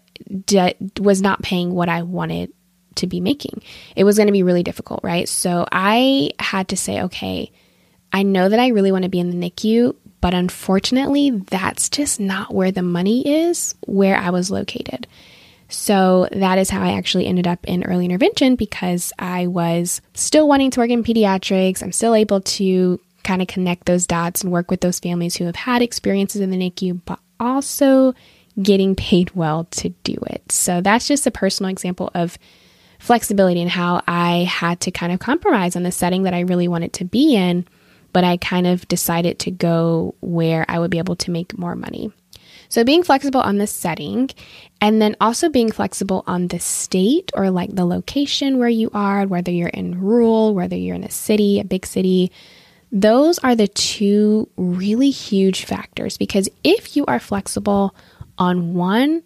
was 0.98 1.22
not 1.22 1.42
paying 1.42 1.72
what 1.72 1.88
I 1.88 2.02
wanted 2.02 2.52
to 2.97 3.06
be 3.06 3.20
making. 3.20 3.62
It 3.97 4.04
was 4.04 4.16
going 4.16 4.26
to 4.26 4.32
be 4.32 4.42
really 4.42 4.62
difficult, 4.62 5.00
right? 5.02 5.28
So 5.28 5.66
I 5.70 6.30
had 6.38 6.68
to 6.68 6.76
say, 6.76 7.02
okay, 7.02 7.50
I 8.12 8.23
know 8.23 8.49
that 8.49 8.59
I 8.59 8.68
really 8.68 8.92
want 8.92 9.04
to 9.04 9.11
be 9.11 9.20
in 9.20 9.30
the 9.30 9.50
NICU, 9.50 9.94
but 10.20 10.35
unfortunately, 10.35 11.30
that's 11.30 11.88
just 11.88 12.20
not 12.20 12.54
where 12.54 12.73
the 12.73 12.82
money 12.82 13.47
is 13.47 13.75
where 13.87 14.16
I 14.16 14.30
was 14.30 14.50
located. 14.50 15.06
So 15.68 16.28
that 16.32 16.59
is 16.59 16.68
how 16.68 16.82
I 16.82 16.97
actually 16.99 17.26
ended 17.26 17.47
up 17.47 17.64
in 17.64 17.85
early 17.85 18.04
intervention 18.04 18.56
because 18.56 19.12
I 19.18 19.47
was 19.47 20.00
still 20.14 20.49
wanting 20.49 20.73
to 20.73 20.80
work 20.80 20.90
in 20.90 21.04
pediatrics. 21.04 21.82
I'm 21.82 21.92
still 21.92 22.14
able 22.14 22.40
to 22.40 23.00
kind 23.23 23.40
of 23.40 23.49
connect 23.49 23.87
those 23.87 24.06
dots 24.06 24.42
and 24.42 24.52
work 24.52 24.70
with 24.70 24.80
those 24.80 24.99
families 24.99 25.37
who 25.37 25.44
have 25.44 25.56
had 25.56 25.82
experiences 25.82 26.40
in 26.40 26.50
the 26.50 26.56
NICU, 26.56 27.00
but 27.04 27.20
also 27.38 28.14
getting 28.61 28.97
paid 28.97 29.30
well 29.35 29.64
to 29.70 29.90
do 30.02 30.16
it. 30.26 30.50
So 30.50 30.80
that's 30.80 31.06
just 31.06 31.26
a 31.26 31.30
personal 31.30 31.70
example 31.70 32.11
of 32.14 32.37
flexibility 33.00 33.61
and 33.61 33.71
how 33.71 34.02
I 34.07 34.45
had 34.45 34.80
to 34.80 34.90
kind 34.90 35.12
of 35.12 35.19
compromise 35.19 35.75
on 35.75 35.83
the 35.83 35.90
setting 35.90 36.23
that 36.25 36.35
I 36.35 36.40
really 36.40 36.69
wanted 36.69 36.92
to 36.95 37.04
be 37.04 37.35
in, 37.35 37.66
but 38.12 38.25
I 38.25 38.37
kind 38.37 38.66
of 38.66 38.87
decided 38.87 39.38
to 39.40 39.50
go 39.50 40.14
where 40.21 40.64
I 40.69 40.78
would 40.78 40.90
be 40.90 40.99
able 40.99 41.16
to 41.16 41.30
make 41.30 41.59
more 41.59 41.75
money. 41.75 42.12
So 42.69 42.85
being 42.85 43.02
flexible 43.02 43.40
on 43.40 43.59
the 43.59 43.66
setting 43.66 44.30
and 44.80 45.02
then 45.02 45.16
also 45.21 45.49
being 45.49 45.73
flexible 45.73 46.23
on 46.26 46.49
the 46.49 46.61
state 46.61 47.33
or 47.35 47.50
like 47.50 47.75
the 47.75 47.85
location 47.85 48.59
where 48.59 48.69
you 48.69 48.90
are, 48.95 49.26
whether 49.26 49.50
you're 49.50 49.69
in 49.69 50.00
rural, 50.00 50.54
whether 50.54 50.76
you're 50.76 50.95
in 50.95 51.02
a 51.02 51.11
city, 51.11 51.59
a 51.59 51.64
big 51.64 51.85
city, 51.85 52.30
those 52.92 53.38
are 53.40 53.57
the 53.57 53.66
two 53.66 54.49
really 54.57 55.11
huge 55.11 55.64
factors 55.64 56.16
because 56.16 56.49
if 56.62 56.97
you 56.97 57.04
are 57.07 57.19
flexible 57.19 57.95
on 58.38 58.75
one 58.75 59.23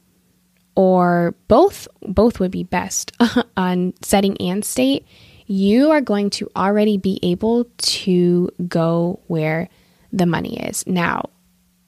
or 0.76 1.34
both 1.48 1.86
both 2.02 2.40
would 2.40 2.50
be 2.50 2.64
best 2.64 3.12
on 3.56 3.94
setting 4.02 4.36
and 4.38 4.64
state, 4.64 5.06
you 5.46 5.90
are 5.90 6.00
going 6.00 6.30
to 6.30 6.50
already 6.56 6.98
be 6.98 7.18
able 7.22 7.64
to 7.78 8.48
go 8.66 9.20
where 9.26 9.68
the 10.12 10.26
money 10.26 10.58
is. 10.60 10.86
Now, 10.86 11.30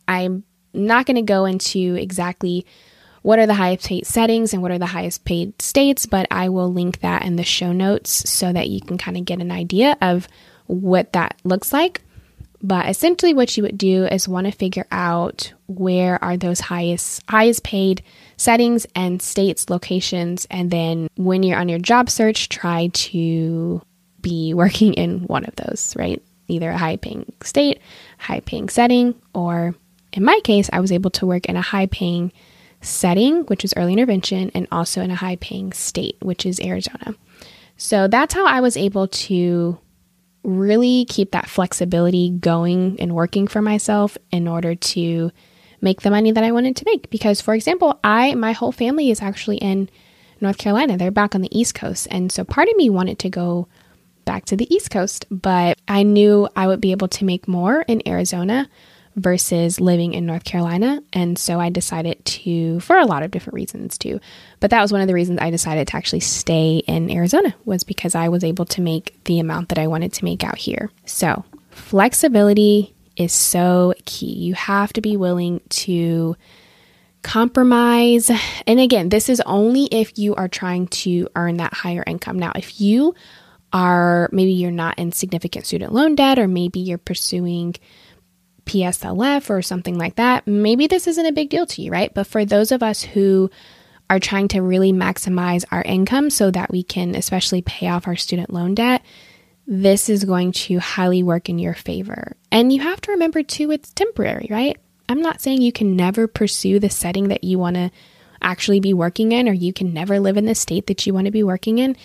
I'm 0.07 0.45
not 0.73 1.07
going 1.07 1.17
to 1.17 1.23
go 1.23 1.47
into 1.47 1.95
exactly 1.95 2.67
what 3.23 3.39
are 3.39 3.47
the 3.47 3.55
highest 3.55 3.89
paid 3.89 4.07
settings 4.07 4.53
and 4.53 4.63
what 4.63 4.71
are 4.71 4.79
the 4.79 4.87
highest 4.87 5.25
paid 5.25 5.61
states, 5.61 6.07
but 6.07 6.29
I 6.31 6.49
will 6.49 6.73
link 6.73 7.01
that 7.01 7.25
in 7.25 7.37
the 7.37 7.43
show 7.43 7.73
notes 7.73 8.31
so 8.31 8.53
that 8.53 8.69
you 8.69 8.81
can 8.81 8.99
kind 8.99 9.17
of 9.17 9.25
get 9.25 9.41
an 9.41 9.51
idea 9.51 9.97
of 10.01 10.29
what 10.67 11.13
that 11.15 11.37
looks 11.43 11.73
like. 11.73 12.03
But 12.63 12.89
essentially 12.89 13.35
what 13.35 13.57
you 13.57 13.65
would 13.65 13.79
do 13.79 14.07
is 14.07 14.29
want 14.29 14.47
to 14.47 14.53
figure 14.53 14.87
out 14.91 15.53
where 15.67 16.23
are 16.23 16.37
those 16.37 16.61
highest 16.61 17.23
highest 17.29 17.65
paid 17.65 18.03
settings 18.37 18.87
and 18.95 19.23
states 19.23 19.71
locations 19.71 20.47
and 20.51 20.71
then 20.71 21.09
when 21.17 21.43
you're 21.43 21.59
on 21.59 21.69
your 21.69 21.79
job 21.79 22.11
search 22.11 22.49
try 22.49 22.89
to 22.93 23.81
be 24.27 24.53
working 24.63 24.95
in 24.95 25.21
one 25.21 25.45
of 25.45 25.55
those, 25.57 25.95
right? 25.97 26.23
Either 26.49 26.71
a 26.71 26.79
high 26.79 26.97
paying 26.97 27.33
state, 27.43 27.81
high 28.19 28.41
paying 28.41 28.69
setting, 28.69 29.15
or 29.35 29.75
in 30.13 30.25
my 30.25 30.41
case, 30.45 30.71
I 30.73 30.81
was 30.81 30.93
able 30.93 31.11
to 31.13 31.27
work 31.27 31.47
in 31.47 31.57
a 31.57 31.63
high 31.63 31.87
paying 31.87 32.33
setting, 32.81 33.43
which 33.45 33.65
is 33.65 33.75
early 33.77 33.93
intervention, 33.93 34.51
and 34.55 34.67
also 34.71 35.01
in 35.03 35.11
a 35.11 35.17
high 35.17 35.37
paying 35.37 35.73
state, 35.73 36.17
which 36.21 36.47
is 36.47 36.61
Arizona. 36.61 37.15
So 37.77 38.09
that's 38.09 38.33
how 38.33 38.47
I 38.47 38.61
was 38.61 38.77
able 38.77 39.09
to 39.09 39.79
really 40.45 41.05
keep 41.07 41.33
that 41.33 41.49
flexibility 41.49 42.31
going 42.31 42.99
and 43.01 43.15
working 43.15 43.49
for 43.49 43.61
myself 43.61 44.17
in 44.31 44.47
order 44.47 44.75
to 44.77 45.33
make 45.81 46.03
the 46.03 46.11
money 46.11 46.33
that 46.33 46.45
I 46.45 46.53
wanted 46.53 46.77
to 46.77 46.85
make. 46.87 47.11
Because, 47.11 47.41
for 47.41 47.55
example, 47.55 47.99
I, 48.03 48.35
my 48.35 48.53
whole 48.53 48.73
family 48.73 49.11
is 49.11 49.23
actually 49.23 49.59
in 49.59 49.89
North 50.41 50.59
Carolina. 50.59 50.97
They're 50.97 51.11
back 51.11 51.35
on 51.35 51.43
the 51.43 51.59
East 51.59 51.75
Coast. 51.75 52.09
And 52.11 52.31
so 52.31 52.45
part 52.45 52.69
of 52.69 52.77
me 52.77 52.91
wanted 52.91 53.19
to 53.21 53.31
go 53.31 53.69
back 54.25 54.45
to 54.47 54.57
the 54.57 54.73
East 54.75 54.91
Coast, 54.91 55.25
but 55.31 55.79
I 55.89 56.03
knew 56.03 56.49
I 56.57 56.67
would 56.67 56.81
be 56.81 56.91
able 56.91 57.09
to 57.09 57.25
make 57.25 57.47
more 57.47 57.83
in 57.83 58.07
Arizona 58.07 58.69
versus 59.15 59.81
living 59.81 60.13
in 60.13 60.27
North 60.27 60.45
Carolina. 60.45 61.03
And 61.13 61.39
so 61.39 61.59
I 61.59 61.71
decided 61.71 62.23
to, 62.25 62.81
for 62.81 62.99
a 62.99 63.07
lot 63.07 63.23
of 63.23 63.31
different 63.31 63.55
reasons 63.55 63.97
too, 63.97 64.21
but 64.61 64.71
that 64.71 64.83
was 64.83 64.93
one 64.93 65.01
of 65.01 65.07
the 65.07 65.15
reasons 65.15 65.39
I 65.41 65.51
decided 65.51 65.89
to 65.89 65.97
actually 65.97 66.21
stay 66.21 66.83
in 66.87 67.11
Arizona 67.11 67.55
was 67.65 67.83
because 67.83 68.15
I 68.15 68.29
was 68.29 68.45
able 68.45 68.67
to 68.67 68.83
make 68.83 69.23
the 69.25 69.39
amount 69.39 69.71
that 69.71 69.79
I 69.79 69.87
wanted 69.87 70.13
to 70.15 70.25
make 70.25 70.45
out 70.45 70.59
here. 70.59 70.91
So 71.07 71.45
flexibility 71.71 72.95
is 73.17 73.33
so 73.33 73.95
key. 74.05 74.33
You 74.33 74.55
have 74.55 74.93
to 74.95 75.01
be 75.01 75.17
willing 75.17 75.61
to 75.71 76.37
compromise. 77.23 78.31
And 78.67 78.79
again, 78.79 79.09
this 79.09 79.29
is 79.29 79.43
only 79.45 79.87
if 79.91 80.19
you 80.19 80.35
are 80.37 80.49
trying 80.49 80.87
to 80.89 81.29
earn 81.35 81.57
that 81.57 81.75
higher 81.75 82.05
income. 82.07 82.39
Now, 82.39 82.53
if 82.55 82.81
you 82.81 83.15
are 83.73 84.29
maybe 84.33 84.53
you're 84.53 84.71
not 84.71 84.99
in 84.99 85.13
significant 85.13 85.67
student 85.67 85.93
loan 85.93 86.15
debt, 86.15 86.39
or 86.39 86.47
maybe 86.47 86.81
you're 86.81 86.99
pursuing 86.99 87.75
PSLF 88.65 89.51
or 89.51 89.61
something 89.63 89.99
like 89.99 90.17
that, 90.17 90.47
maybe 90.47 90.87
this 90.87 91.07
isn't 91.07 91.27
a 91.27 91.33
big 91.33 91.51
deal 91.51 91.67
to 91.67 91.83
you, 91.83 91.91
right? 91.91 92.15
But 92.15 92.27
for 92.27 92.45
those 92.45 92.71
of 92.71 92.83
us 92.83 93.03
who 93.03 93.51
are 94.09 94.21
trying 94.21 94.49
to 94.49 94.63
really 94.63 94.93
maximize 94.93 95.65
our 95.73 95.83
income 95.83 96.31
so 96.31 96.51
that 96.53 96.71
we 96.71 96.83
can 96.83 97.15
especially 97.17 97.63
pay 97.63 97.89
off 97.89 98.07
our 98.07 98.17
student 98.17 98.53
loan 98.53 98.75
debt, 98.75 99.03
this 99.67 100.09
is 100.09 100.25
going 100.25 100.53
to 100.53 100.79
highly 100.79 101.23
work 101.23 101.49
in 101.49 101.59
your 101.59 101.75
favor. 101.75 102.37
And 102.53 102.73
you 102.73 102.81
have 102.83 103.01
to 103.03 103.13
remember 103.13 103.43
too, 103.43 103.71
it's 103.71 103.93
temporary, 103.93 104.47
right? 104.51 104.77
I'm 105.09 105.21
not 105.21 105.41
saying 105.41 105.63
you 105.63 105.73
can 105.73 105.97
never 105.97 106.27
pursue 106.27 106.79
the 106.79 106.91
setting 106.91 107.29
that 107.29 107.45
you 107.45 107.59
want 107.59 107.77
to 107.77 107.91
actually 108.43 108.81
be 108.81 108.95
working 108.95 109.33
in 109.33 109.49
or 109.49 109.53
you 109.53 109.73
can 109.73 109.93
never 109.93 110.21
live 110.21 110.37
in 110.37 110.47
the 110.47 110.55
state 110.55 110.87
that 110.87 111.07
you 111.07 111.15
want 111.15 111.27
to 111.27 111.33
be 111.33 111.43
working 111.43 111.79
in. 111.79 111.97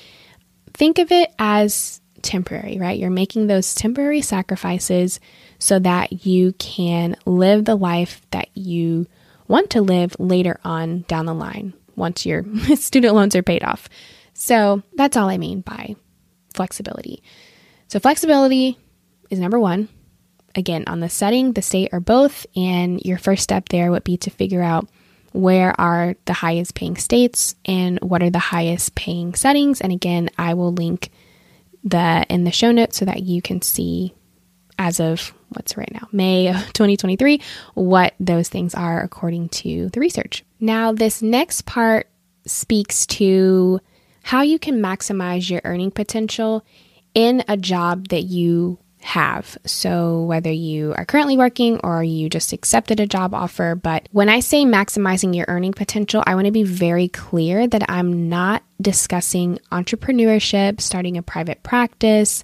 Think 0.73 0.97
of 0.97 1.11
it 1.11 1.33
as 1.37 2.01
temporary, 2.21 2.77
right? 2.79 2.97
You're 2.97 3.09
making 3.09 3.47
those 3.47 3.75
temporary 3.75 4.21
sacrifices 4.21 5.19
so 5.59 5.79
that 5.79 6.25
you 6.25 6.53
can 6.53 7.15
live 7.25 7.65
the 7.65 7.75
life 7.75 8.21
that 8.31 8.49
you 8.55 9.07
want 9.47 9.71
to 9.71 9.81
live 9.81 10.15
later 10.19 10.59
on 10.63 11.01
down 11.07 11.25
the 11.25 11.33
line 11.33 11.73
once 11.95 12.25
your 12.25 12.45
student 12.75 13.15
loans 13.15 13.35
are 13.35 13.43
paid 13.43 13.63
off. 13.63 13.89
So 14.33 14.81
that's 14.93 15.17
all 15.17 15.29
I 15.29 15.37
mean 15.37 15.61
by 15.61 15.95
flexibility. 16.53 17.21
So, 17.91 17.99
flexibility 17.99 18.77
is 19.29 19.39
number 19.39 19.59
one. 19.59 19.89
Again, 20.55 20.85
on 20.87 21.01
the 21.01 21.09
setting, 21.09 21.51
the 21.51 21.61
state, 21.61 21.89
or 21.91 21.99
both. 21.99 22.45
And 22.55 23.01
your 23.01 23.17
first 23.17 23.43
step 23.43 23.67
there 23.67 23.91
would 23.91 24.05
be 24.05 24.15
to 24.19 24.29
figure 24.29 24.61
out 24.61 24.87
where 25.33 25.75
are 25.77 26.15
the 26.23 26.31
highest 26.31 26.73
paying 26.73 26.95
states 26.95 27.53
and 27.65 27.99
what 27.99 28.23
are 28.23 28.29
the 28.29 28.39
highest 28.39 28.95
paying 28.95 29.33
settings. 29.33 29.81
And 29.81 29.91
again, 29.91 30.29
I 30.37 30.53
will 30.53 30.71
link 30.71 31.09
the 31.83 32.25
in 32.29 32.45
the 32.45 32.51
show 32.53 32.71
notes 32.71 32.95
so 32.95 33.03
that 33.03 33.23
you 33.23 33.41
can 33.41 33.61
see 33.61 34.13
as 34.79 35.01
of 35.01 35.33
what's 35.49 35.75
right 35.75 35.91
now, 35.91 36.07
May 36.13 36.47
of 36.47 36.55
2023, 36.71 37.41
what 37.73 38.13
those 38.21 38.47
things 38.47 38.73
are 38.73 39.03
according 39.03 39.49
to 39.49 39.89
the 39.89 39.99
research. 39.99 40.45
Now, 40.61 40.93
this 40.93 41.21
next 41.21 41.65
part 41.65 42.07
speaks 42.45 43.05
to 43.07 43.81
how 44.23 44.43
you 44.43 44.59
can 44.59 44.81
maximize 44.81 45.49
your 45.49 45.59
earning 45.65 45.91
potential 45.91 46.63
in 47.13 47.43
a 47.47 47.57
job 47.57 48.09
that 48.09 48.23
you 48.23 48.79
have. 49.03 49.57
So, 49.65 50.23
whether 50.23 50.51
you 50.51 50.93
are 50.95 51.05
currently 51.05 51.37
working 51.37 51.79
or 51.83 52.03
you 52.03 52.29
just 52.29 52.53
accepted 52.53 52.99
a 52.99 53.07
job 53.07 53.33
offer, 53.33 53.75
but 53.75 54.07
when 54.11 54.29
I 54.29 54.39
say 54.39 54.63
maximizing 54.63 55.35
your 55.35 55.45
earning 55.47 55.73
potential, 55.73 56.23
I 56.25 56.35
want 56.35 56.45
to 56.45 56.51
be 56.51 56.63
very 56.63 57.07
clear 57.07 57.67
that 57.67 57.89
I'm 57.89 58.29
not 58.29 58.63
discussing 58.79 59.59
entrepreneurship, 59.71 60.81
starting 60.81 61.17
a 61.17 61.23
private 61.23 61.63
practice, 61.63 62.43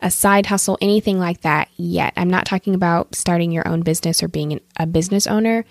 a 0.00 0.10
side 0.10 0.46
hustle, 0.46 0.78
anything 0.80 1.18
like 1.18 1.42
that 1.42 1.68
yet. 1.76 2.14
I'm 2.16 2.30
not 2.30 2.46
talking 2.46 2.74
about 2.74 3.14
starting 3.14 3.52
your 3.52 3.66
own 3.68 3.82
business 3.82 4.22
or 4.22 4.28
being 4.28 4.60
a 4.78 4.86
business 4.86 5.26
owner. 5.26 5.64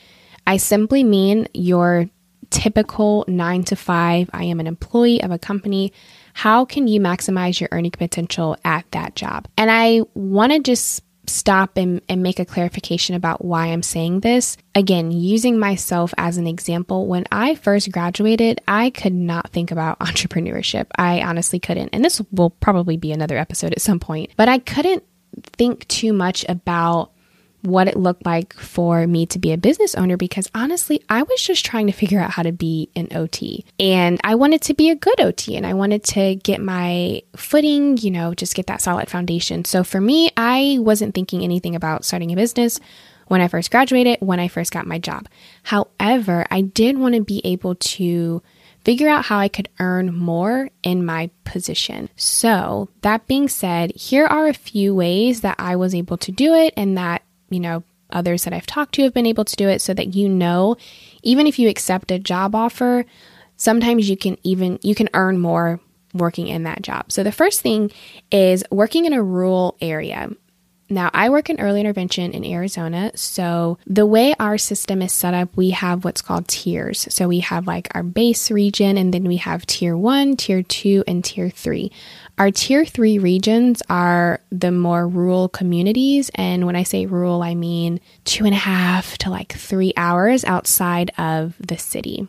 I 0.46 0.58
simply 0.58 1.04
mean 1.04 1.48
your 1.54 2.10
typical 2.50 3.26
nine 3.28 3.64
to 3.66 3.76
five, 3.76 4.30
I 4.34 4.46
am 4.46 4.60
an 4.60 4.68
employee 4.68 5.22
of 5.22 5.32
a 5.32 5.40
company. 5.40 5.94
How 6.38 6.66
can 6.66 6.88
you 6.88 7.02
maximize 7.02 7.60
your 7.60 7.68
earning 7.72 7.90
potential 7.90 8.58
at 8.64 8.86
that 8.92 9.16
job? 9.16 9.48
And 9.58 9.72
I 9.72 10.02
want 10.14 10.52
to 10.52 10.60
just 10.60 11.02
stop 11.26 11.78
and, 11.78 12.00
and 12.08 12.22
make 12.22 12.38
a 12.38 12.46
clarification 12.46 13.16
about 13.16 13.44
why 13.44 13.66
I'm 13.66 13.82
saying 13.82 14.20
this. 14.20 14.56
Again, 14.76 15.10
using 15.10 15.58
myself 15.58 16.14
as 16.16 16.38
an 16.38 16.46
example, 16.46 17.08
when 17.08 17.26
I 17.32 17.56
first 17.56 17.92
graduated, 17.92 18.62
I 18.68 18.92
could 18.92 19.16
not 19.16 19.50
think 19.50 19.72
about 19.72 19.98
entrepreneurship. 20.00 20.86
I 20.96 21.24
honestly 21.24 21.60
couldn't. 21.60 21.90
And 21.92 22.06
this 22.06 22.22
will 22.32 22.52
probably 22.52 22.98
be 22.98 23.12
another 23.12 23.40
episode 23.40 23.72
at 23.72 23.82
some 23.82 24.00
point, 24.00 24.30
but 24.38 24.48
I 24.48 24.60
couldn't 24.60 25.04
think 25.42 25.88
too 25.88 26.14
much 26.14 26.46
about 26.48 27.14
what 27.68 27.88
it 27.88 27.98
looked 27.98 28.26
like 28.26 28.54
for 28.54 29.06
me 29.06 29.26
to 29.28 29.40
be 29.40 29.52
a 29.52 29.58
business 29.58 29.94
owner 29.96 30.18
because 30.18 30.50
honestly, 30.56 31.04
I 31.10 31.24
was 31.24 31.42
just 31.42 31.66
trying 31.66 31.88
to 31.88 31.94
figure 31.94 32.20
out 32.20 32.32
how 32.32 32.44
to 32.44 32.52
be 32.52 32.90
an 32.96 33.10
OT. 33.14 33.66
And 33.80 34.20
I 34.24 34.36
wanted 34.36 34.62
to 34.64 34.74
be 34.74 34.90
a 34.90 34.96
good 34.96 35.20
OT 35.20 35.56
and 35.58 35.66
I 35.66 35.74
wanted 35.74 36.04
to 36.06 36.36
get 36.36 36.62
my 36.62 37.22
footing, 37.36 37.98
you 37.98 38.12
know, 38.12 38.34
just 38.34 38.56
get 38.56 38.68
that 38.68 38.82
solid 38.82 39.10
foundation. 39.10 39.66
So 39.66 39.84
for 39.84 40.00
me, 40.00 40.32
I 40.38 40.78
wasn't 40.80 41.14
thinking 41.14 41.44
anything 41.44 41.76
about 41.76 42.06
starting 42.06 42.32
a 42.32 42.36
business 42.36 42.80
when 43.28 43.42
I 43.42 43.50
first 43.50 43.72
graduated, 43.72 44.20
when 44.22 44.40
I 44.40 44.48
first 44.48 44.72
got 44.72 44.88
my 44.88 45.00
job. 45.00 45.28
However, 45.64 46.46
I 46.50 46.62
did 46.62 46.98
want 46.98 47.16
to 47.16 47.24
be 47.24 47.42
able 47.44 47.76
to 47.76 48.42
figure 48.84 49.10
out 49.10 49.26
how 49.26 49.38
I 49.38 49.50
could 49.50 49.68
earn 49.80 50.16
more 50.16 50.70
in 50.82 51.06
my 51.06 51.30
position. 51.44 52.08
So, 52.16 52.88
that 53.02 53.28
being 53.28 53.50
said, 53.50 53.92
here 53.94 54.26
are 54.26 54.48
a 54.48 54.54
few 54.54 54.96
ways 54.96 55.42
that 55.42 55.58
I 55.60 55.76
was 55.76 55.94
able 55.94 56.18
to 56.20 56.32
do 56.32 56.54
it 56.54 56.74
and 56.78 56.98
that 56.98 57.22
you 57.50 57.60
know, 57.60 57.84
others 58.12 58.44
that 58.44 58.54
I've 58.54 58.66
talked 58.66 58.96
to 58.96 59.04
have 59.04 59.14
been 59.14 59.26
able 59.26 59.46
to 59.46 59.56
do 59.56 59.68
it 59.68 59.82
so 59.82 59.94
that 59.94 60.16
you 60.16 60.30
know, 60.30 60.78
even 61.24 61.48
if 61.48 61.60
you 61.60 61.70
accept 61.70 62.12
a 62.12 62.20
job 62.20 62.56
offer, 62.56 63.06
sometimes 63.58 64.10
you 64.10 64.18
can 64.18 64.38
even 64.44 64.80
you 64.82 64.96
can 64.96 65.10
earn 65.14 65.40
more 65.40 65.80
working 66.14 66.48
in 66.48 66.64
that 66.64 66.82
job. 66.82 67.12
So 67.12 67.24
the 67.24 67.32
first 67.32 67.62
thing 67.62 67.92
is 68.32 68.64
working 68.72 69.06
in 69.06 69.14
a 69.14 69.22
rural 69.22 69.78
area. 69.82 70.30
Now, 70.90 71.10
I 71.14 71.30
work 71.30 71.50
in 71.50 71.60
early 71.60 71.82
intervention 71.82 72.32
in 72.32 72.46
Arizona. 72.46 73.12
So, 73.16 73.78
the 73.86 74.06
way 74.06 74.34
our 74.40 74.58
system 74.58 75.02
is 75.02 75.12
set 75.12 75.34
up, 75.34 75.50
we 75.56 75.72
have 75.72 76.06
what's 76.06 76.22
called 76.22 76.48
tiers. 76.48 77.08
So, 77.10 77.28
we 77.28 77.40
have 77.42 77.68
like 77.68 77.90
our 77.94 78.04
base 78.04 78.50
region, 78.50 78.98
and 78.98 79.14
then 79.14 79.26
we 79.26 79.38
have 79.38 79.66
tier 79.66 79.98
one, 79.98 80.38
tier 80.38 80.64
two, 80.64 81.04
and 81.08 81.24
tier 81.24 81.50
three. 81.50 81.92
Our 82.38 82.52
tier 82.52 82.86
three 82.86 83.18
regions 83.18 83.82
are 83.90 84.40
the 84.52 84.72
more 84.72 85.08
rural 85.08 85.50
communities. 85.50 86.30
And 86.36 86.66
when 86.66 86.76
I 86.76 86.84
say 86.84 87.06
rural, 87.06 87.42
I 87.42 87.56
mean 87.56 88.00
two 88.26 88.46
and 88.46 88.54
a 88.54 88.58
half 88.58 89.18
to 89.20 89.30
like 89.30 89.54
three 89.54 89.92
hours 89.98 90.46
outside 90.46 91.12
of 91.18 91.56
the 91.60 91.78
city. 91.78 92.28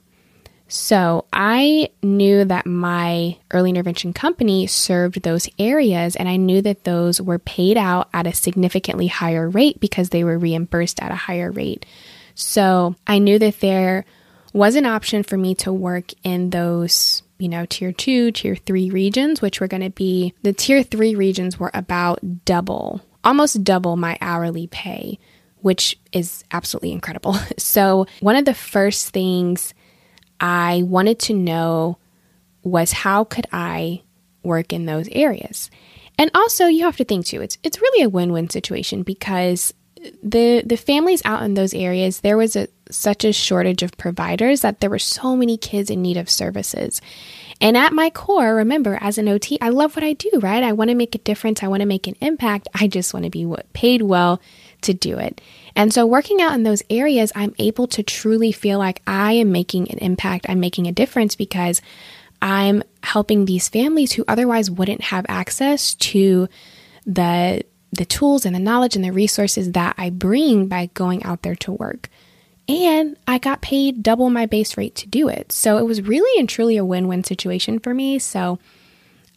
So 0.68 1.24
I 1.32 1.88
knew 2.02 2.44
that 2.44 2.66
my 2.66 3.38
early 3.50 3.70
intervention 3.70 4.12
company 4.12 4.66
served 4.66 5.22
those 5.22 5.48
areas, 5.58 6.14
and 6.14 6.28
I 6.28 6.36
knew 6.36 6.60
that 6.62 6.84
those 6.84 7.20
were 7.20 7.38
paid 7.38 7.78
out 7.78 8.08
at 8.12 8.26
a 8.26 8.34
significantly 8.34 9.06
higher 9.06 9.48
rate 9.48 9.80
because 9.80 10.10
they 10.10 10.24
were 10.24 10.38
reimbursed 10.38 11.02
at 11.02 11.10
a 11.10 11.16
higher 11.16 11.50
rate. 11.50 11.86
So 12.34 12.94
I 13.06 13.18
knew 13.18 13.38
that 13.38 13.60
there 13.60 14.04
was 14.52 14.76
an 14.76 14.86
option 14.86 15.22
for 15.22 15.38
me 15.38 15.54
to 15.56 15.72
work 15.72 16.12
in 16.22 16.50
those, 16.50 17.22
you 17.38 17.48
know, 17.48 17.64
tier 17.66 17.92
two, 17.92 18.30
tier 18.30 18.54
three 18.54 18.90
regions, 18.90 19.40
which 19.40 19.60
were 19.60 19.68
going 19.68 19.82
to 19.82 19.90
be 19.90 20.34
the 20.42 20.52
tier 20.52 20.82
three 20.82 21.14
regions 21.14 21.58
were 21.58 21.70
about 21.72 22.44
double, 22.44 23.00
almost 23.24 23.64
double 23.64 23.96
my 23.96 24.18
hourly 24.20 24.66
pay, 24.66 25.18
which 25.60 25.98
is 26.12 26.44
absolutely 26.52 26.92
incredible. 26.92 27.36
So, 27.58 28.06
one 28.20 28.36
of 28.36 28.44
the 28.44 28.54
first 28.54 29.08
things 29.10 29.74
I 30.40 30.82
wanted 30.84 31.18
to 31.20 31.34
know 31.34 31.98
was 32.62 32.92
how 32.92 33.24
could 33.24 33.46
I 33.52 34.02
work 34.42 34.72
in 34.72 34.86
those 34.86 35.08
areas? 35.08 35.70
And 36.18 36.30
also, 36.34 36.66
you 36.66 36.84
have 36.84 36.96
to 36.96 37.04
think 37.04 37.26
too. 37.26 37.40
It's 37.40 37.58
it's 37.62 37.80
really 37.80 38.02
a 38.02 38.08
win-win 38.08 38.50
situation 38.50 39.02
because 39.02 39.72
the 40.22 40.62
the 40.64 40.76
families 40.76 41.22
out 41.24 41.42
in 41.42 41.54
those 41.54 41.74
areas 41.74 42.20
there 42.20 42.36
was 42.36 42.54
a 42.54 42.68
such 42.90 43.24
a 43.24 43.32
shortage 43.32 43.82
of 43.82 43.96
providers 43.96 44.62
that 44.62 44.80
there 44.80 44.90
were 44.90 44.98
so 44.98 45.36
many 45.36 45.56
kids 45.56 45.90
in 45.90 46.02
need 46.02 46.16
of 46.16 46.30
services. 46.30 47.00
And 47.60 47.76
at 47.76 47.92
my 47.92 48.08
core, 48.08 48.54
remember, 48.54 48.98
as 49.00 49.18
an 49.18 49.28
OT, 49.28 49.58
I 49.60 49.70
love 49.70 49.96
what 49.96 50.04
I 50.04 50.12
do, 50.12 50.30
right? 50.40 50.62
I 50.62 50.72
want 50.72 50.90
to 50.90 50.94
make 50.94 51.14
a 51.14 51.18
difference. 51.18 51.62
I 51.62 51.68
want 51.68 51.80
to 51.80 51.86
make 51.86 52.06
an 52.06 52.14
impact. 52.20 52.68
I 52.72 52.86
just 52.86 53.12
want 53.12 53.24
to 53.24 53.30
be 53.30 53.52
paid 53.72 54.02
well 54.02 54.40
to 54.82 54.94
do 54.94 55.18
it. 55.18 55.40
And 55.74 55.92
so, 55.92 56.06
working 56.06 56.40
out 56.40 56.54
in 56.54 56.62
those 56.62 56.82
areas, 56.90 57.32
I'm 57.34 57.54
able 57.58 57.86
to 57.88 58.02
truly 58.02 58.52
feel 58.52 58.78
like 58.78 59.02
I 59.06 59.32
am 59.34 59.52
making 59.52 59.90
an 59.90 59.98
impact. 59.98 60.46
I'm 60.48 60.60
making 60.60 60.86
a 60.86 60.92
difference 60.92 61.34
because 61.34 61.80
I'm 62.40 62.82
helping 63.02 63.44
these 63.44 63.68
families 63.68 64.12
who 64.12 64.24
otherwise 64.28 64.70
wouldn't 64.70 65.02
have 65.02 65.26
access 65.28 65.94
to 65.94 66.48
the 67.06 67.62
the 67.90 68.04
tools 68.04 68.44
and 68.44 68.54
the 68.54 68.60
knowledge 68.60 68.96
and 68.96 69.04
the 69.04 69.12
resources 69.12 69.72
that 69.72 69.94
I 69.96 70.10
bring 70.10 70.66
by 70.66 70.90
going 70.92 71.22
out 71.24 71.42
there 71.42 71.56
to 71.56 71.72
work. 71.72 72.10
And 72.68 73.16
I 73.26 73.38
got 73.38 73.62
paid 73.62 74.02
double 74.02 74.28
my 74.28 74.44
base 74.44 74.76
rate 74.76 74.94
to 74.96 75.08
do 75.08 75.28
it. 75.28 75.52
So 75.52 75.78
it 75.78 75.86
was 75.86 76.02
really 76.02 76.38
and 76.38 76.46
truly 76.46 76.76
a 76.76 76.84
win 76.84 77.08
win 77.08 77.24
situation 77.24 77.78
for 77.78 77.94
me. 77.94 78.18
So 78.18 78.58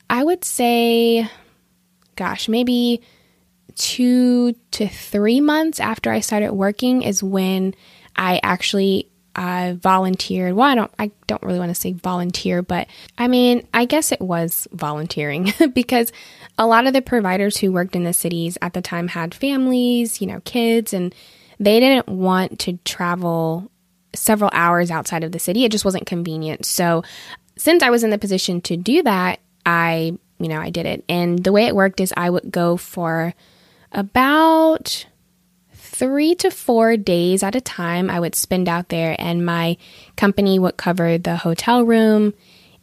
I 0.10 0.24
would 0.24 0.44
say, 0.44 1.30
gosh, 2.18 2.50
maybe 2.50 3.02
two 3.76 4.54
to 4.72 4.88
three 4.88 5.42
months 5.42 5.80
after 5.80 6.12
I 6.12 6.20
started 6.20 6.54
working 6.54 7.02
is 7.02 7.24
when 7.24 7.76
I 8.16 8.40
actually 8.44 9.10
I 9.36 9.78
volunteered. 9.80 10.54
Well, 10.56 10.68
I 10.68 10.76
don't 10.76 10.92
I 11.00 11.12
don't 11.28 11.42
really 11.44 11.60
want 11.60 11.70
to 11.70 11.80
say 11.80 11.94
volunteer, 11.94 12.62
but 12.62 12.88
I 13.18 13.28
mean, 13.28 13.68
I 13.74 13.86
guess 13.86 14.12
it 14.12 14.22
was 14.22 14.68
volunteering 14.72 15.54
because 15.74 16.12
a 16.58 16.68
lot 16.68 16.88
of 16.88 16.94
the 16.94 17.02
providers 17.02 17.58
who 17.58 17.72
worked 17.72 17.96
in 17.96 18.04
the 18.04 18.14
cities 18.14 18.58
at 18.62 18.74
the 18.74 18.82
time 18.82 19.08
had 19.08 19.34
families, 19.34 20.22
you 20.22 20.28
know, 20.28 20.42
kids 20.42 20.94
and 20.94 21.16
they 21.60 21.80
didn't 21.80 22.10
want 22.10 22.60
to 22.60 22.78
travel 22.84 23.72
several 24.14 24.50
hours 24.54 24.92
outside 24.92 25.24
of 25.24 25.32
the 25.32 25.40
city. 25.40 25.64
It 25.64 25.72
just 25.72 25.86
wasn't 25.86 26.06
convenient. 26.06 26.66
So, 26.66 27.04
since 27.58 27.84
I 27.84 27.90
was 27.90 28.04
in 28.04 28.10
the 28.10 28.18
position 28.18 28.62
to 28.62 28.76
do 28.76 29.04
that, 29.04 29.40
I, 29.66 30.18
you 30.40 30.48
know, 30.48 30.60
I 30.60 30.72
did 30.72 30.86
it. 30.86 31.06
And 31.08 31.44
the 31.44 31.52
way 31.52 31.66
it 31.66 31.76
worked 31.76 32.00
is 32.00 32.14
I 32.18 32.30
would 32.30 32.50
go 32.50 32.78
for 32.78 33.34
about 33.92 35.06
three 35.74 36.34
to 36.36 36.50
four 36.50 36.98
days 36.98 37.44
at 37.44 37.56
a 37.56 37.62
time, 37.62 38.10
I 38.10 38.20
would 38.20 38.36
spend 38.36 38.68
out 38.68 38.90
there, 38.90 39.16
and 39.20 39.46
my 39.46 39.78
company 40.16 40.58
would 40.58 40.78
cover 40.78 41.18
the 41.18 41.36
hotel 41.36 41.84
room, 41.84 42.34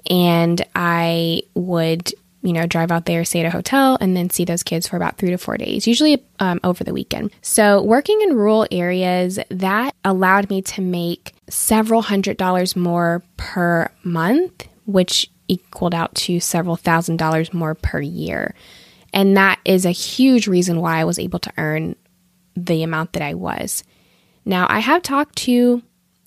and 0.08 0.64
I 0.74 1.42
would, 1.54 2.12
you 2.42 2.52
know, 2.52 2.66
drive 2.66 2.92
out 2.92 3.06
there, 3.06 3.24
stay 3.24 3.40
at 3.40 3.46
a 3.46 3.50
hotel, 3.50 3.98
and 4.00 4.16
then 4.16 4.30
see 4.30 4.44
those 4.44 4.62
kids 4.62 4.86
for 4.86 4.96
about 4.96 5.18
three 5.18 5.30
to 5.30 5.38
four 5.38 5.56
days, 5.56 5.86
usually 5.86 6.22
um, 6.38 6.60
over 6.62 6.84
the 6.84 6.92
weekend. 6.92 7.32
So, 7.42 7.82
working 7.82 8.20
in 8.22 8.36
rural 8.36 8.66
areas, 8.70 9.38
that 9.50 9.94
allowed 10.04 10.48
me 10.48 10.62
to 10.62 10.80
make 10.80 11.34
several 11.48 12.02
hundred 12.02 12.36
dollars 12.36 12.76
more 12.76 13.22
per 13.36 13.90
month, 14.04 14.68
which 14.86 15.28
equaled 15.48 15.94
out 15.94 16.14
to 16.14 16.38
several 16.38 16.76
thousand 16.76 17.16
dollars 17.16 17.52
more 17.52 17.74
per 17.74 18.00
year. 18.00 18.54
And 19.12 19.36
that 19.36 19.58
is 19.64 19.84
a 19.86 19.90
huge 19.90 20.46
reason 20.46 20.80
why 20.80 20.98
I 20.98 21.04
was 21.04 21.18
able 21.18 21.38
to 21.40 21.52
earn 21.56 21.96
the 22.56 22.82
amount 22.82 23.12
that 23.14 23.22
I 23.22 23.34
was. 23.34 23.84
Now, 24.44 24.66
I 24.68 24.80
have 24.80 25.02
talked 25.02 25.36
to 25.36 25.82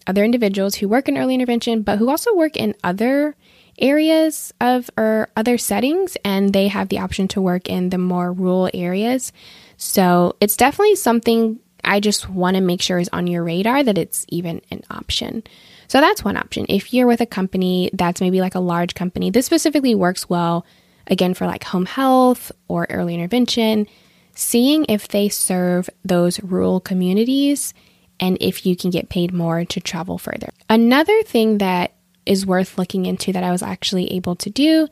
other 0.07 0.23
individuals 0.23 0.75
who 0.75 0.87
work 0.87 1.07
in 1.07 1.17
early 1.17 1.35
intervention, 1.35 1.83
but 1.83 1.99
who 1.99 2.09
also 2.09 2.35
work 2.35 2.57
in 2.57 2.75
other 2.83 3.35
areas 3.79 4.53
of 4.59 4.89
or 4.97 5.29
other 5.35 5.57
settings, 5.57 6.17
and 6.23 6.53
they 6.53 6.67
have 6.67 6.89
the 6.89 6.99
option 6.99 7.27
to 7.29 7.41
work 7.41 7.67
in 7.69 7.89
the 7.89 7.97
more 7.97 8.31
rural 8.31 8.69
areas. 8.73 9.31
So 9.77 10.35
it's 10.39 10.57
definitely 10.57 10.95
something 10.95 11.59
I 11.83 11.99
just 11.99 12.29
want 12.29 12.55
to 12.55 12.61
make 12.61 12.81
sure 12.81 12.99
is 12.99 13.09
on 13.11 13.27
your 13.27 13.43
radar 13.43 13.83
that 13.83 13.97
it's 13.97 14.25
even 14.29 14.61
an 14.69 14.83
option. 14.91 15.43
So 15.87 15.99
that's 15.99 16.23
one 16.23 16.37
option. 16.37 16.65
If 16.69 16.93
you're 16.93 17.07
with 17.07 17.21
a 17.21 17.25
company 17.25 17.89
that's 17.93 18.21
maybe 18.21 18.39
like 18.39 18.55
a 18.55 18.59
large 18.59 18.93
company, 18.93 19.29
this 19.29 19.45
specifically 19.45 19.95
works 19.95 20.29
well 20.29 20.65
again 21.07 21.33
for 21.33 21.45
like 21.45 21.63
home 21.63 21.85
health 21.85 22.51
or 22.67 22.87
early 22.89 23.13
intervention 23.13 23.87
seeing 24.35 24.85
if 24.87 25.07
they 25.09 25.29
serve 25.29 25.89
those 26.03 26.41
rural 26.41 26.79
communities 26.79 27.73
and 28.19 28.37
if 28.39 28.65
you 28.65 28.75
can 28.75 28.89
get 28.89 29.09
paid 29.09 29.33
more 29.33 29.65
to 29.65 29.79
travel 29.79 30.17
further. 30.17 30.49
Another 30.69 31.21
thing 31.23 31.57
that 31.57 31.93
is 32.25 32.45
worth 32.45 32.77
looking 32.77 33.05
into 33.05 33.33
that 33.33 33.43
I 33.43 33.51
was 33.51 33.63
actually 33.63 34.11
able 34.13 34.35
to 34.37 34.49
do 34.49 34.87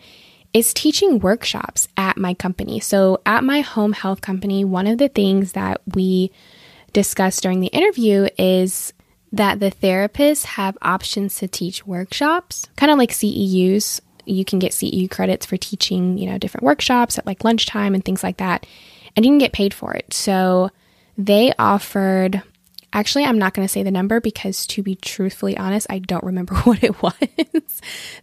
is 0.52 0.74
teaching 0.74 1.20
workshops 1.20 1.88
at 1.96 2.18
my 2.18 2.34
company. 2.34 2.80
So, 2.80 3.22
at 3.26 3.44
my 3.44 3.62
home 3.62 3.94
health 3.94 4.22
company, 4.22 4.66
one 4.66 4.88
of 4.88 4.98
the 4.98 5.10
things 5.10 5.52
that 5.52 5.82
we 5.94 6.32
discussed 6.92 7.44
during 7.44 7.60
the 7.60 7.68
interview 7.68 8.28
is 8.38 8.94
that 9.32 9.60
the 9.60 9.70
therapists 9.70 10.46
have 10.46 10.76
options 10.82 11.36
to 11.36 11.48
teach 11.48 11.86
workshops, 11.86 12.68
kind 12.76 12.92
of 12.92 12.98
like 12.98 13.12
CEUs. 13.12 14.02
You 14.30 14.46
can 14.46 14.60
get 14.60 14.72
CEU 14.72 15.10
credits 15.10 15.46
for 15.46 15.58
teaching, 15.58 16.18
you 16.18 16.30
know, 16.30 16.38
different 16.38 16.64
workshops 16.64 17.18
at 17.18 17.26
like 17.26 17.44
lunchtime 17.44 17.94
and 17.94 18.04
things 18.04 18.24
like 18.24 18.38
that 18.38 18.66
and 19.16 19.26
you 19.26 19.32
can 19.32 19.40
get 19.40 19.52
paid 19.52 19.74
for 19.74 19.94
it. 19.94 20.14
So 20.14 20.70
they 21.18 21.54
offered 21.60 22.42
Actually, 22.92 23.24
I'm 23.26 23.38
not 23.38 23.54
going 23.54 23.68
to 23.68 23.72
say 23.72 23.84
the 23.84 23.92
number 23.92 24.20
because, 24.20 24.66
to 24.66 24.82
be 24.82 24.96
truthfully 24.96 25.56
honest, 25.56 25.86
I 25.92 26.00
don't 26.00 26.24
remember 26.24 26.56
what 26.64 26.84
it 26.84 27.00
was. 27.04 27.14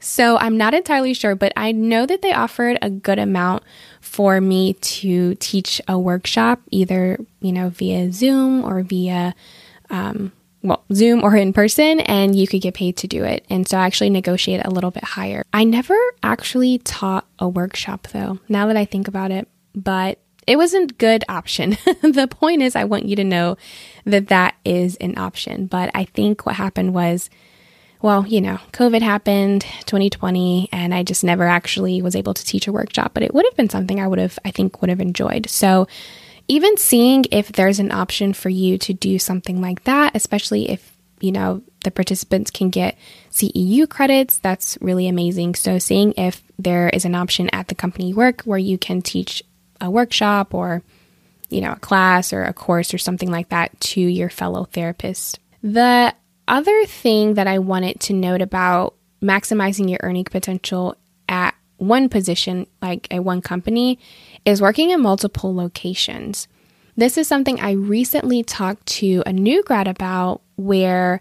so 0.01 0.37
I'm 0.39 0.57
not 0.57 0.75
entirely 0.75 1.15
sure, 1.15 1.37
but 1.37 1.53
I 1.57 1.71
know 1.71 2.05
that 2.05 2.21
they 2.21 2.33
offered 2.33 2.77
a 2.83 2.91
good 2.91 3.21
amount 3.21 3.63
for 4.01 4.41
me 4.41 4.73
to 4.73 5.37
teach 5.37 5.81
a 5.87 5.97
workshop, 5.97 6.63
either, 6.73 7.17
you 7.41 7.53
know, 7.53 7.69
via 7.69 8.11
Zoom 8.11 8.65
or 8.65 8.83
via, 8.83 9.37
um, 9.89 10.33
well, 10.67 10.85
Zoom 10.93 11.23
or 11.23 11.37
in 11.37 11.53
person, 11.53 12.01
and 12.01 12.37
you 12.37 12.47
could 12.47 12.61
get 12.61 12.75
paid 12.75 12.97
to 12.99 13.07
do 13.07 13.25
it. 13.25 13.45
And 13.49 13.69
so 13.69 13.79
I 13.79 13.87
actually 13.87 14.11
negotiate 14.11 14.65
a 14.65 14.71
little 14.71 14.91
bit 14.91 15.05
higher. 15.05 15.45
I 15.53 15.65
never 15.65 15.97
actually 16.23 16.79
taught 16.79 17.27
a 17.39 17.49
workshop 17.49 18.09
though, 18.13 18.41
now 18.49 18.67
that 18.67 18.77
I 18.77 18.85
think 18.85 19.09
about 19.09 19.31
it, 19.31 19.49
but 19.75 20.19
it 20.47 20.57
wasn't 20.57 20.93
a 20.93 20.95
good 20.95 21.25
option. 21.29 21.71
the 22.03 22.29
point 22.31 22.63
is, 22.63 22.77
I 22.77 22.85
want 22.85 23.07
you 23.07 23.17
to 23.17 23.25
know 23.25 23.57
that 24.05 24.29
that 24.29 24.55
is 24.65 24.97
an 24.97 25.19
option. 25.19 25.67
But 25.67 25.91
I 25.95 26.05
think 26.05 26.47
what 26.47 26.55
happened 26.55 26.95
was, 26.95 27.29
well, 28.01 28.27
you 28.27 28.41
know, 28.41 28.59
COVID 28.73 29.03
happened 29.03 29.63
2020, 29.87 30.69
and 30.71 30.95
I 30.95 31.03
just 31.03 31.25
never 31.25 31.45
actually 31.45 32.01
was 32.03 32.15
able 32.15 32.35
to 32.35 32.45
teach 32.45 32.69
a 32.69 32.73
workshop, 32.73 33.13
but 33.15 33.23
it 33.23 33.35
would 33.35 33.45
have 33.45 33.57
been 33.57 33.71
something 33.71 33.99
I 33.99 34.07
would 34.07 34.19
have, 34.19 34.39
I 34.45 34.51
think, 34.51 34.81
would 34.81 34.91
have 34.91 35.01
enjoyed. 35.01 35.49
So, 35.49 35.89
even 36.49 36.77
seeing 36.77 37.25
if 37.31 37.53
there's 37.53 37.79
an 37.79 37.93
option 37.93 38.33
for 38.33 38.49
you 38.49 38.79
to 38.79 38.93
do 38.93 39.19
something 39.19 39.61
like 39.61 39.85
that, 39.85 40.15
especially 40.15 40.71
if, 40.71 40.97
you 41.21 41.33
know, 41.33 41.63
the 41.85 41.91
participants 41.91 42.51
can 42.51 42.71
get 42.71 42.97
CEU 43.31 43.89
credits, 43.89 44.39
that's 44.39 44.77
really 44.81 45.09
amazing. 45.09 45.55
So, 45.55 45.79
seeing 45.79 46.13
if 46.17 46.43
there 46.59 46.89
is 46.91 47.05
an 47.05 47.15
option 47.15 47.49
at 47.53 47.69
the 47.69 47.75
company 47.75 48.13
work 48.13 48.43
where 48.43 48.59
you 48.59 48.79
can 48.79 49.03
teach 49.03 49.43
a 49.81 49.91
workshop 49.91 50.55
or 50.55 50.83
you 51.49 51.61
know, 51.61 51.73
a 51.73 51.79
class 51.79 52.33
or 52.33 52.43
a 52.43 52.53
course 52.53 52.93
or 52.93 52.99
something 52.99 53.31
like 53.31 53.51
that 53.51 53.79
to 53.81 54.01
your 54.01 54.29
fellow 54.29 54.65
therapist. 54.65 55.39
The 55.63 56.15
other 56.49 56.85
thing 56.87 57.35
that 57.35 57.47
I 57.47 57.59
wanted 57.59 58.01
to 58.01 58.13
note 58.13 58.43
about 58.43 58.95
maximizing 59.23 59.89
your 59.89 60.01
earning 60.03 60.25
potential 60.25 60.97
at 61.29 61.55
one 61.79 62.09
position, 62.09 62.67
like 62.81 63.13
at 63.13 63.25
one 63.25 63.43
company, 63.43 63.99
is 64.47 64.63
working 64.63 64.91
in 64.91 65.03
multiple 65.03 65.55
locations. 65.55 66.49
This 66.97 67.19
is 67.19 67.29
something 67.29 67.61
I 67.61 67.73
recently 67.73 68.43
talked 68.43 68.87
to 68.87 69.23
a 69.27 69.33
new 69.33 69.63
grad 69.63 69.87
about 69.87 70.41
where 70.57 71.21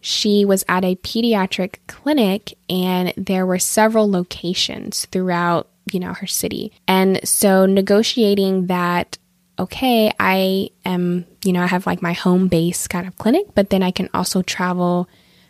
she 0.00 0.46
was 0.46 0.64
at 0.66 0.84
a 0.84 0.96
pediatric 0.96 1.76
clinic 1.86 2.56
and 2.70 3.12
there 3.18 3.44
were 3.44 3.58
several 3.58 4.10
locations 4.10 5.04
throughout 5.06 5.68
you 5.90 6.00
know, 6.00 6.12
her 6.12 6.26
city. 6.26 6.72
And 6.86 7.26
so 7.26 7.66
negotiating 7.66 8.66
that, 8.66 9.18
okay, 9.58 10.12
I 10.18 10.70
am, 10.84 11.26
you 11.44 11.52
know, 11.52 11.62
I 11.62 11.66
have 11.66 11.86
like 11.86 12.02
my 12.02 12.12
home 12.12 12.48
base 12.48 12.86
kind 12.86 13.06
of 13.06 13.16
clinic, 13.18 13.46
but 13.54 13.70
then 13.70 13.82
I 13.82 13.90
can 13.90 14.08
also 14.14 14.42
travel 14.42 15.08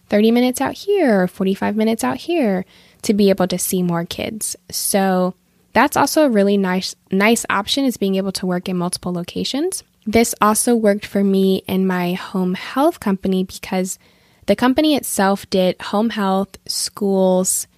30 0.08 0.30
minutes 0.30 0.60
out 0.60 0.74
here 0.74 1.22
or 1.22 1.28
45 1.28 1.76
minutes 1.76 2.04
out 2.04 2.18
here 2.18 2.64
to 3.02 3.14
be 3.14 3.30
able 3.30 3.46
to 3.48 3.58
see 3.58 3.82
more 3.82 4.04
kids. 4.04 4.56
So 4.70 5.34
that's 5.72 5.96
also 5.96 6.24
a 6.26 6.30
really 6.30 6.56
nice 6.56 6.94
nice 7.10 7.46
option 7.48 7.84
is 7.84 7.96
being 7.96 8.16
able 8.16 8.32
to 8.32 8.46
work 8.46 8.68
in 8.68 8.76
multiple 8.76 9.12
locations. 9.12 9.82
This 10.06 10.34
also 10.40 10.74
worked 10.74 11.06
for 11.06 11.22
me 11.22 11.62
in 11.68 11.86
my 11.86 12.14
home 12.14 12.54
health 12.54 13.00
company 13.00 13.44
because 13.44 13.98
The 14.46 14.56
company 14.56 14.96
itself 14.96 15.48
did 15.50 15.80
home 15.80 16.10
health, 16.10 16.58
schools, 16.66 17.68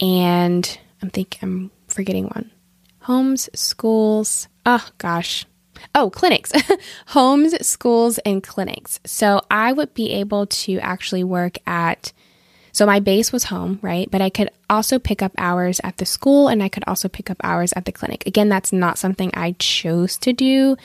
and 0.00 0.78
I'm 1.02 1.10
thinking 1.10 1.40
I'm 1.42 1.70
forgetting 1.88 2.26
one. 2.26 2.52
Homes, 3.00 3.48
schools. 3.54 4.48
Oh 4.64 4.88
gosh. 4.98 5.46
Oh, 5.94 6.10
clinics. 6.10 6.52
Homes, 7.08 7.66
schools, 7.66 8.18
and 8.18 8.42
clinics. 8.42 9.00
So 9.04 9.40
I 9.50 9.72
would 9.72 9.94
be 9.94 10.10
able 10.12 10.46
to 10.46 10.78
actually 10.78 11.24
work 11.24 11.58
at 11.66 12.12
so 12.76 12.84
my 12.84 13.00
base 13.00 13.32
was 13.32 13.44
home, 13.44 13.78
right? 13.80 14.06
But 14.10 14.20
I 14.20 14.28
could 14.28 14.50
also 14.68 14.98
pick 14.98 15.22
up 15.22 15.32
hours 15.38 15.80
at 15.82 15.96
the 15.96 16.04
school 16.04 16.48
and 16.48 16.62
I 16.62 16.68
could 16.68 16.84
also 16.86 17.08
pick 17.08 17.30
up 17.30 17.38
hours 17.42 17.72
at 17.72 17.86
the 17.86 17.90
clinic. 17.90 18.26
Again, 18.26 18.50
that's 18.50 18.70
not 18.70 18.98
something 18.98 19.30
I 19.32 19.52
chose 19.52 20.18
to 20.18 20.34
do. 20.34 20.76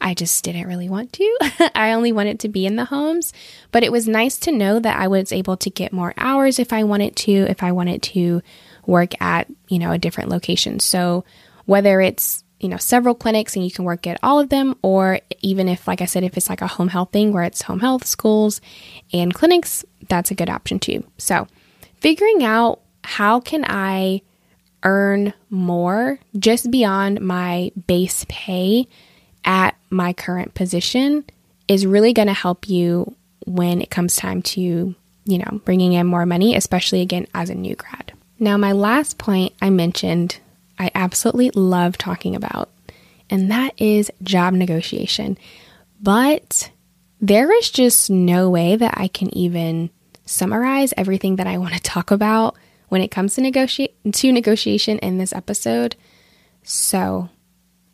I 0.00 0.14
just 0.14 0.44
didn't 0.44 0.68
really 0.68 0.88
want 0.88 1.12
to. 1.14 1.38
I 1.74 1.90
only 1.90 2.12
wanted 2.12 2.38
to 2.38 2.48
be 2.48 2.66
in 2.66 2.76
the 2.76 2.84
homes, 2.84 3.32
but 3.72 3.82
it 3.82 3.90
was 3.90 4.06
nice 4.06 4.38
to 4.38 4.52
know 4.52 4.78
that 4.78 4.96
I 4.96 5.08
was 5.08 5.32
able 5.32 5.56
to 5.56 5.70
get 5.70 5.92
more 5.92 6.14
hours 6.16 6.60
if 6.60 6.72
I 6.72 6.84
wanted 6.84 7.16
to, 7.16 7.32
if 7.32 7.64
I 7.64 7.72
wanted 7.72 8.00
to 8.02 8.42
work 8.86 9.20
at, 9.20 9.48
you 9.66 9.80
know, 9.80 9.90
a 9.90 9.98
different 9.98 10.30
location. 10.30 10.78
So 10.78 11.24
whether 11.66 12.00
it's 12.00 12.44
you 12.60 12.68
know 12.68 12.76
several 12.76 13.14
clinics 13.14 13.56
and 13.56 13.64
you 13.64 13.70
can 13.70 13.84
work 13.84 14.06
at 14.06 14.18
all 14.22 14.38
of 14.38 14.50
them 14.50 14.76
or 14.82 15.18
even 15.40 15.68
if 15.68 15.88
like 15.88 16.00
i 16.00 16.04
said 16.04 16.22
if 16.22 16.36
it's 16.36 16.50
like 16.50 16.60
a 16.60 16.66
home 16.66 16.88
health 16.88 17.10
thing 17.10 17.32
where 17.32 17.42
it's 17.42 17.62
home 17.62 17.80
health 17.80 18.06
schools 18.06 18.60
and 19.12 19.34
clinics 19.34 19.84
that's 20.10 20.30
a 20.30 20.34
good 20.34 20.50
option 20.50 20.78
too. 20.78 21.02
So 21.16 21.46
figuring 22.00 22.44
out 22.44 22.80
how 23.02 23.40
can 23.40 23.64
i 23.66 24.20
earn 24.82 25.32
more 25.48 26.18
just 26.38 26.70
beyond 26.70 27.20
my 27.20 27.70
base 27.86 28.26
pay 28.28 28.86
at 29.44 29.74
my 29.88 30.12
current 30.12 30.54
position 30.54 31.24
is 31.68 31.86
really 31.86 32.12
going 32.12 32.28
to 32.28 32.34
help 32.34 32.68
you 32.68 33.14
when 33.46 33.80
it 33.80 33.90
comes 33.90 34.16
time 34.16 34.42
to 34.42 34.94
you 35.24 35.38
know 35.38 35.60
bringing 35.64 35.94
in 35.94 36.06
more 36.06 36.26
money 36.26 36.54
especially 36.54 37.00
again 37.00 37.26
as 37.34 37.48
a 37.48 37.54
new 37.54 37.74
grad. 37.74 38.12
Now 38.38 38.56
my 38.58 38.72
last 38.72 39.16
point 39.16 39.54
i 39.62 39.70
mentioned 39.70 40.38
I 40.80 40.90
absolutely 40.94 41.50
love 41.50 41.98
talking 41.98 42.34
about, 42.34 42.70
and 43.28 43.50
that 43.50 43.78
is 43.80 44.10
job 44.22 44.54
negotiation. 44.54 45.36
But 46.00 46.70
there 47.20 47.52
is 47.52 47.70
just 47.70 48.08
no 48.08 48.48
way 48.48 48.76
that 48.76 48.94
I 48.96 49.08
can 49.08 49.36
even 49.36 49.90
summarize 50.24 50.94
everything 50.96 51.36
that 51.36 51.46
I 51.46 51.58
want 51.58 51.74
to 51.74 51.80
talk 51.80 52.10
about 52.10 52.56
when 52.88 53.02
it 53.02 53.10
comes 53.10 53.34
to 53.34 53.42
negotiate 53.42 53.94
to 54.10 54.32
negotiation 54.32 54.98
in 55.00 55.18
this 55.18 55.34
episode. 55.34 55.96
So, 56.62 57.28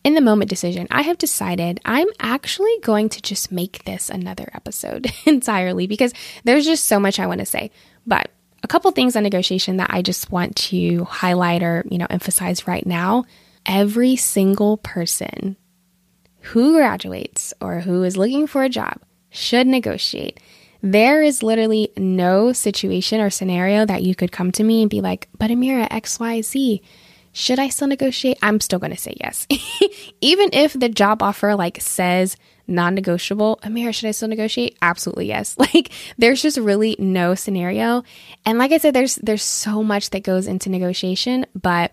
in 0.05 0.14
the 0.14 0.20
moment 0.20 0.49
decision, 0.49 0.87
I 0.88 1.03
have 1.03 1.18
decided 1.18 1.81
I'm 1.85 2.07
actually 2.20 2.79
going 2.85 3.09
to 3.09 3.20
just 3.20 3.51
make 3.51 3.83
this 3.83 4.09
another 4.09 4.49
episode 4.55 5.11
entirely 5.27 5.88
because 5.88 6.12
there's 6.44 6.64
just 6.64 6.85
so 6.85 7.01
much 7.01 7.18
I 7.18 7.27
want 7.27 7.40
to 7.40 7.46
say. 7.46 7.72
But 8.07 8.31
a 8.66 8.68
couple 8.68 8.90
things 8.90 9.14
on 9.14 9.22
negotiation 9.22 9.76
that 9.76 9.90
I 9.92 10.02
just 10.02 10.33
want 10.33 10.57
to 10.57 11.05
highlight 11.05 11.62
or, 11.62 11.85
you 11.88 11.98
know, 11.98 12.09
emphasize 12.11 12.66
right 12.66 12.85
now. 12.85 13.24
Every 13.64 14.16
single 14.16 14.79
person 14.79 15.57
who 16.40 16.74
graduates 16.74 17.55
or 17.61 17.79
who 17.79 18.02
is 18.02 18.16
looking 18.16 18.48
for 18.48 18.64
a 18.64 18.68
job 18.68 18.98
should 19.31 19.68
negotiate. 19.68 20.40
There 20.83 21.22
is 21.22 21.44
literally 21.44 21.92
no 21.96 22.52
situation 22.52 23.20
or 23.20 23.31
scenario 23.31 23.87
that 23.87 24.02
you 24.02 24.16
could 24.16 24.33
come 24.33 24.50
to 24.50 24.64
me 24.64 24.83
and 24.83 24.90
be 24.90 25.00
like, 25.00 25.29
but 25.38 25.52
Amira, 25.52 25.88
XYZ, 25.88 26.81
should 27.37 27.59
I 27.59 27.68
still 27.68 27.87
negotiate? 27.87 28.38
I'm 28.40 28.61
still 28.61 28.79
going 28.79 28.94
to 28.94 28.96
say 28.96 29.14
yes. 29.20 29.46
Even 30.22 30.49
if 30.55 30.72
the 30.72 30.88
job 30.88 31.22
offer 31.22 31.55
like 31.55 31.83
says 31.83 32.35
non-negotiable, 32.66 33.61
Amira, 33.62 33.94
should 33.94 34.09
I 34.09 34.12
still 34.12 34.29
negotiate? 34.29 34.79
Absolutely 34.81 35.27
yes. 35.27 35.55
Like 35.75 35.90
there's 36.16 36.40
just 36.40 36.57
really 36.57 36.96
no 36.99 37.35
scenario. 37.35 38.05
And 38.46 38.59
like 38.59 38.72
I 38.72 38.79
said, 38.79 38.94
there's 38.94 39.16
there's 39.16 39.42
so 39.42 39.83
much 39.83 40.09
that 40.11 40.22
goes 40.22 40.46
into 40.46 40.70
negotiation, 40.70 41.44
but 41.55 41.92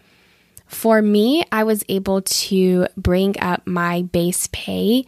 for 0.65 1.01
me, 1.01 1.43
I 1.51 1.65
was 1.65 1.83
able 1.89 2.21
to 2.21 2.87
bring 2.95 3.37
up 3.41 3.67
my 3.67 4.03
base 4.03 4.47
pay 4.53 5.05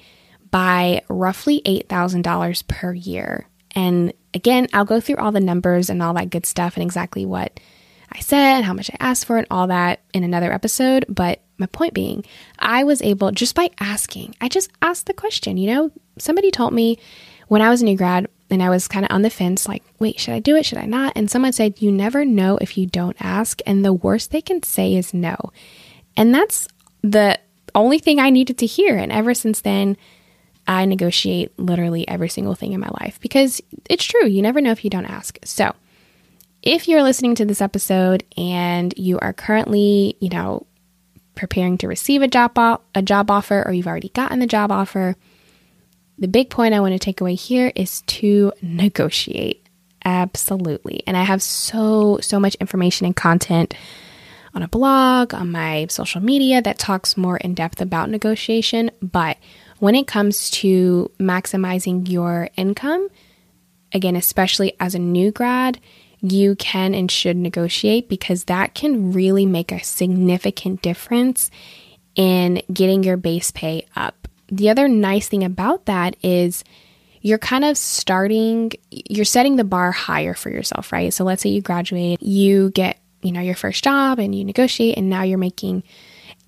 by 0.52 1.02
roughly 1.08 1.62
$8,000 1.66 2.68
per 2.68 2.94
year. 2.94 3.48
And 3.72 4.12
again, 4.34 4.68
I'll 4.74 4.84
go 4.84 5.00
through 5.00 5.16
all 5.16 5.32
the 5.32 5.40
numbers 5.40 5.90
and 5.90 6.04
all 6.04 6.14
that 6.16 6.30
good 6.30 6.46
stuff 6.46 6.76
and 6.76 6.84
exactly 6.84 7.26
what 7.26 7.58
I 8.16 8.20
said, 8.20 8.62
how 8.62 8.74
much 8.74 8.90
I 8.90 8.96
asked 9.02 9.26
for, 9.26 9.38
and 9.38 9.48
all 9.52 9.68
that 9.68 10.00
in 10.14 10.24
another 10.24 10.54
episode. 10.54 11.06
But 11.10 11.42
my 11.58 11.66
point 11.66 11.94
being, 11.94 12.24
I 12.58 12.86
was 12.86 13.02
able 13.02 13.32
just 13.32 13.56
by 13.56 13.70
asking, 13.80 14.36
I 14.40 14.48
just 14.48 14.72
asked 14.82 15.06
the 15.06 15.14
question. 15.14 15.58
You 15.58 15.74
know, 15.74 15.92
somebody 16.18 16.50
told 16.50 16.74
me 16.74 16.98
when 17.50 17.62
I 17.62 17.70
was 17.70 17.82
a 17.82 17.86
new 17.86 17.98
grad 17.98 18.28
and 18.50 18.64
I 18.64 18.70
was 18.70 18.88
kind 18.88 19.06
of 19.06 19.12
on 19.12 19.22
the 19.22 19.30
fence, 19.30 19.68
like, 19.68 19.84
wait, 20.00 20.20
should 20.20 20.34
I 20.34 20.40
do 20.40 20.56
it? 20.56 20.66
Should 20.66 20.78
I 20.78 20.86
not? 20.86 21.12
And 21.16 21.30
someone 21.30 21.52
said, 21.52 21.82
you 21.82 21.92
never 21.92 22.24
know 22.24 22.58
if 22.58 22.78
you 22.78 22.86
don't 22.86 23.18
ask. 23.20 23.62
And 23.66 23.84
the 23.84 23.94
worst 23.94 24.32
they 24.32 24.42
can 24.42 24.64
say 24.64 24.96
is 24.96 25.14
no. 25.14 25.36
And 26.16 26.34
that's 26.34 26.70
the 27.02 27.38
only 27.74 28.00
thing 28.00 28.20
I 28.20 28.30
needed 28.30 28.58
to 28.60 28.66
hear. 28.66 28.98
And 28.98 29.12
ever 29.12 29.34
since 29.34 29.60
then, 29.60 29.98
I 30.68 30.86
negotiate 30.86 31.58
literally 31.60 32.08
every 32.08 32.30
single 32.30 32.56
thing 32.56 32.72
in 32.72 32.80
my 32.80 32.90
life 33.02 33.20
because 33.20 33.62
it's 33.90 34.06
true. 34.06 34.26
You 34.26 34.42
never 34.42 34.62
know 34.62 34.72
if 34.72 34.84
you 34.86 34.90
don't 34.90 35.06
ask. 35.06 35.38
So, 35.44 35.76
if 36.66 36.88
you're 36.88 37.04
listening 37.04 37.36
to 37.36 37.46
this 37.46 37.62
episode 37.62 38.24
and 38.36 38.94
you 38.98 39.20
are 39.20 39.34
currently, 39.34 40.18
you 40.20 40.30
know, 40.30 40.66
preparing 41.36 41.78
to 41.78 41.88
receive 41.88 42.22
a 42.22 42.28
job 42.28 42.58
o- 42.58 42.82
a 42.96 43.02
job 43.02 43.30
offer 43.30 43.64
or 43.66 43.72
you've 43.72 43.88
already 43.88 44.10
gotten 44.10 44.40
the 44.40 44.48
job 44.48 44.72
offer, 44.72 45.16
the 46.18 46.28
big 46.28 46.50
point 46.50 46.74
I 46.74 46.80
want 46.80 46.94
to 46.94 47.00
take 47.00 47.22
away 47.22 47.36
here 47.36 47.72
is 47.76 48.02
to 48.02 48.52
negotiate. 48.62 49.68
Absolutely. 50.04 51.04
And 51.06 51.16
I 51.16 51.24
have 51.24 51.42
so 51.42 52.20
so 52.22 52.40
much 52.40 52.56
information 52.56 53.06
and 53.06 53.16
content 53.16 53.74
on 54.56 54.64
a 54.64 54.68
blog, 54.68 55.34
on 55.34 55.52
my 55.52 55.86
social 55.90 56.22
media 56.22 56.62
that 56.62 56.80
talks 56.80 57.18
more 57.18 57.38
in 57.38 57.54
depth 57.54 57.82
about 57.82 58.10
negotiation, 58.10 58.90
but 59.02 59.38
when 59.80 59.96
it 59.96 60.08
comes 60.08 60.50
to 60.50 61.12
maximizing 61.20 62.10
your 62.10 62.50
income, 62.56 63.10
again, 63.92 64.16
especially 64.16 64.74
as 64.80 64.96
a 64.96 65.00
new 65.00 65.32
grad, 65.32 65.80
you 66.32 66.56
can 66.56 66.94
and 66.94 67.10
should 67.12 67.38
negotiate 67.38 68.10
because 68.10 68.46
that 68.46 68.74
can 68.74 69.12
really 69.14 69.46
make 69.46 69.72
a 69.72 69.84
significant 69.84 70.82
difference 70.82 71.52
in 72.16 72.62
getting 72.72 73.04
your 73.04 73.18
base 73.18 73.52
pay 73.52 73.86
up. 73.96 74.28
The 74.48 74.70
other 74.70 74.88
nice 74.88 75.28
thing 75.28 75.44
about 75.44 75.86
that 75.86 76.16
is 76.24 76.64
you're 77.22 77.38
kind 77.38 77.66
of 77.66 77.78
starting, 77.78 78.72
you're 78.92 79.26
setting 79.26 79.56
the 79.56 79.64
bar 79.64 79.92
higher 79.92 80.34
for 80.34 80.50
yourself, 80.50 80.92
right? 80.92 81.14
So 81.14 81.24
let's 81.24 81.42
say 81.42 81.50
you 81.50 81.62
graduate, 81.62 82.22
you 82.22 82.70
get, 82.72 83.00
you 83.22 83.32
know, 83.32 83.42
your 83.42 83.56
first 83.56 83.84
job 83.84 84.20
and 84.20 84.36
you 84.36 84.46
negotiate, 84.46 84.98
and 84.98 85.10
now 85.10 85.24
you're 85.24 85.38
making 85.38 85.84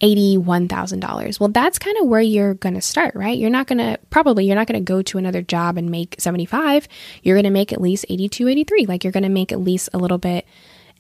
$81,000. 0.02 1.40
Well, 1.40 1.50
that's 1.50 1.80
kind 1.80 1.98
of 1.98 2.08
where 2.08 2.22
you're 2.22 2.54
going 2.54 2.76
to 2.76 2.82
start, 2.82 3.16
right? 3.16 3.38
You're 3.38 3.50
not 3.50 3.68
going 3.68 3.80
to 3.80 4.00
probably 4.10 4.46
you're 4.46 4.56
not 4.56 4.68
going 4.68 4.80
to 4.80 4.86
go 4.86 5.02
to 5.02 5.18
another 5.18 5.42
job 5.42 5.78
and 5.78 5.90
make 5.90 6.16
75. 6.20 6.88
You're 7.24 7.36
going 7.36 7.46
to 7.46 7.50
make 7.50 7.74
at 7.74 7.82
least 7.82 8.06
82, 8.10 8.48
83. 8.48 8.86
Like 8.86 9.04
you're 9.04 9.12
going 9.12 9.24
to 9.24 9.30
make 9.30 9.52
at 9.52 9.60
least 9.60 9.90
a 9.94 9.98
little 9.98 10.18
bit 10.18 10.46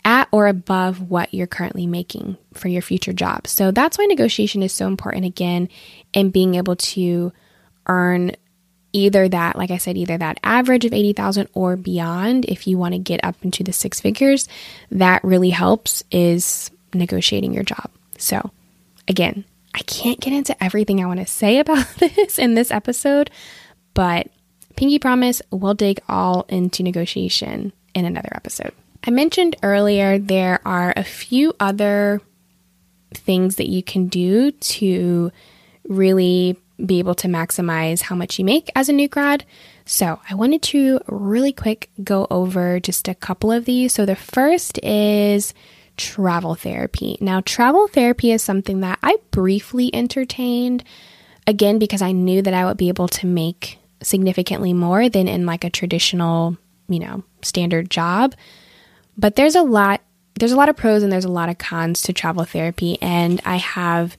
at 0.03 0.27
or 0.31 0.47
above 0.47 1.09
what 1.09 1.33
you're 1.33 1.47
currently 1.47 1.85
making 1.85 2.37
for 2.53 2.69
your 2.69 2.81
future 2.81 3.13
job. 3.13 3.47
So 3.47 3.71
that's 3.71 3.97
why 3.97 4.05
negotiation 4.05 4.63
is 4.63 4.73
so 4.73 4.87
important 4.87 5.25
again 5.25 5.69
and 6.13 6.33
being 6.33 6.55
able 6.55 6.75
to 6.77 7.33
earn 7.87 8.31
either 8.93 9.27
that 9.29 9.55
like 9.57 9.69
I 9.69 9.77
said 9.77 9.97
either 9.97 10.17
that 10.17 10.39
average 10.43 10.85
of 10.85 10.93
80,000 10.93 11.49
or 11.53 11.75
beyond 11.75 12.45
if 12.45 12.67
you 12.67 12.77
want 12.77 12.93
to 12.93 12.99
get 12.99 13.19
up 13.23 13.35
into 13.43 13.63
the 13.63 13.73
six 13.73 13.99
figures. 13.99 14.47
That 14.89 15.23
really 15.23 15.51
helps 15.51 16.03
is 16.09 16.71
negotiating 16.93 17.53
your 17.53 17.63
job. 17.63 17.91
So 18.17 18.49
Again, 19.07 19.45
I 19.73 19.79
can't 19.79 20.19
get 20.19 20.33
into 20.33 20.61
everything 20.63 21.01
I 21.01 21.07
want 21.07 21.19
to 21.19 21.25
say 21.25 21.59
about 21.59 21.87
this 21.95 22.39
in 22.39 22.55
this 22.55 22.71
episode, 22.71 23.29
but 23.93 24.27
Pinky 24.77 24.99
promise 24.99 25.41
we'll 25.51 25.73
dig 25.73 25.99
all 26.07 26.45
into 26.49 26.83
negotiation 26.83 27.73
in 27.95 28.05
another 28.05 28.29
episode. 28.33 28.71
I 29.03 29.09
mentioned 29.09 29.55
earlier 29.63 30.19
there 30.19 30.59
are 30.65 30.93
a 30.95 31.03
few 31.03 31.53
other 31.59 32.21
things 33.13 33.55
that 33.55 33.69
you 33.69 33.81
can 33.81 34.07
do 34.07 34.51
to 34.51 35.31
really 35.87 36.57
be 36.85 36.99
able 36.99 37.15
to 37.15 37.27
maximize 37.27 38.01
how 38.01 38.15
much 38.15 38.37
you 38.37 38.45
make 38.45 38.69
as 38.75 38.87
a 38.87 38.93
new 38.93 39.07
grad. 39.07 39.45
So, 39.85 40.19
I 40.29 40.35
wanted 40.35 40.61
to 40.63 40.99
really 41.07 41.53
quick 41.53 41.89
go 42.03 42.27
over 42.29 42.79
just 42.79 43.07
a 43.07 43.15
couple 43.15 43.51
of 43.51 43.65
these. 43.65 43.93
So, 43.93 44.05
the 44.05 44.15
first 44.15 44.77
is 44.83 45.55
travel 45.97 46.55
therapy. 46.55 47.17
Now, 47.19 47.41
travel 47.41 47.87
therapy 47.87 48.31
is 48.31 48.43
something 48.43 48.81
that 48.81 48.99
I 49.03 49.17
briefly 49.31 49.93
entertained, 49.93 50.83
again, 51.45 51.79
because 51.79 52.01
I 52.01 52.11
knew 52.11 52.41
that 52.41 52.53
I 52.53 52.65
would 52.65 52.77
be 52.77 52.89
able 52.89 53.07
to 53.09 53.27
make 53.27 53.79
significantly 54.01 54.73
more 54.73 55.09
than 55.09 55.27
in 55.27 55.45
like 55.45 55.63
a 55.63 55.69
traditional, 55.69 56.57
you 56.87 56.99
know, 56.99 57.23
standard 57.41 57.89
job. 57.89 58.35
But 59.17 59.35
there's 59.35 59.55
a 59.55 59.63
lot 59.63 60.01
there's 60.39 60.51
a 60.51 60.55
lot 60.55 60.69
of 60.69 60.77
pros 60.77 61.01
and 61.01 61.11
there's 61.11 61.25
a 61.25 61.31
lot 61.31 61.49
of 61.49 61.57
cons 61.57 62.03
to 62.03 62.13
travel 62.13 62.43
therapy 62.43 62.99
and 63.01 63.41
I 63.43 63.55
have 63.55 64.15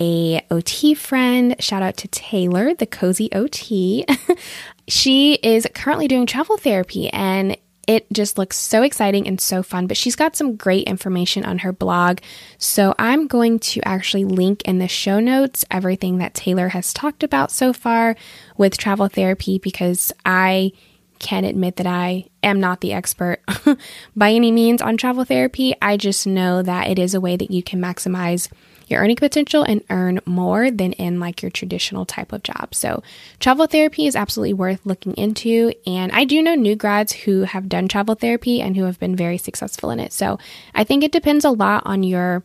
a 0.00 0.44
OT 0.50 0.94
friend, 0.94 1.54
shout 1.62 1.82
out 1.82 1.96
to 1.98 2.08
Taylor, 2.08 2.74
the 2.74 2.86
Kozey 2.86 3.28
OT. 3.32 4.04
she 4.88 5.34
is 5.34 5.68
currently 5.74 6.08
doing 6.08 6.26
travel 6.26 6.56
therapy 6.56 7.08
and 7.10 7.56
it 7.86 8.06
just 8.12 8.38
looks 8.38 8.56
so 8.56 8.82
exciting 8.82 9.26
and 9.26 9.40
so 9.40 9.62
fun, 9.62 9.86
but 9.86 9.96
she's 9.96 10.16
got 10.16 10.36
some 10.36 10.56
great 10.56 10.86
information 10.86 11.44
on 11.44 11.58
her 11.58 11.72
blog. 11.72 12.18
So 12.58 12.94
I'm 12.98 13.26
going 13.26 13.58
to 13.60 13.80
actually 13.84 14.24
link 14.24 14.62
in 14.62 14.78
the 14.78 14.88
show 14.88 15.18
notes 15.20 15.64
everything 15.70 16.18
that 16.18 16.34
Taylor 16.34 16.68
has 16.68 16.92
talked 16.92 17.22
about 17.22 17.50
so 17.50 17.72
far 17.72 18.16
with 18.56 18.78
travel 18.78 19.08
therapy 19.08 19.58
because 19.58 20.12
I 20.24 20.72
can 21.18 21.44
admit 21.44 21.76
that 21.76 21.86
I 21.86 22.26
am 22.42 22.60
not 22.60 22.80
the 22.80 22.92
expert 22.92 23.42
by 24.16 24.32
any 24.32 24.50
means 24.50 24.80
on 24.80 24.96
travel 24.96 25.24
therapy. 25.24 25.74
I 25.80 25.96
just 25.96 26.26
know 26.26 26.62
that 26.62 26.88
it 26.88 26.98
is 26.98 27.14
a 27.14 27.20
way 27.20 27.36
that 27.36 27.50
you 27.50 27.62
can 27.62 27.80
maximize 27.80 28.48
your 28.90 29.00
earning 29.00 29.16
potential 29.16 29.62
and 29.62 29.82
earn 29.90 30.20
more 30.26 30.70
than 30.70 30.92
in 30.94 31.20
like 31.20 31.42
your 31.42 31.50
traditional 31.50 32.04
type 32.04 32.32
of 32.32 32.42
job. 32.42 32.74
So, 32.74 33.02
travel 33.38 33.66
therapy 33.66 34.06
is 34.06 34.16
absolutely 34.16 34.54
worth 34.54 34.80
looking 34.84 35.14
into. 35.14 35.72
And 35.86 36.12
I 36.12 36.24
do 36.24 36.42
know 36.42 36.54
new 36.54 36.76
grads 36.76 37.12
who 37.12 37.42
have 37.42 37.68
done 37.68 37.88
travel 37.88 38.14
therapy 38.14 38.60
and 38.60 38.76
who 38.76 38.84
have 38.84 38.98
been 38.98 39.16
very 39.16 39.38
successful 39.38 39.90
in 39.90 40.00
it. 40.00 40.12
So, 40.12 40.38
I 40.74 40.84
think 40.84 41.04
it 41.04 41.12
depends 41.12 41.44
a 41.44 41.50
lot 41.50 41.82
on 41.86 42.02
your 42.02 42.42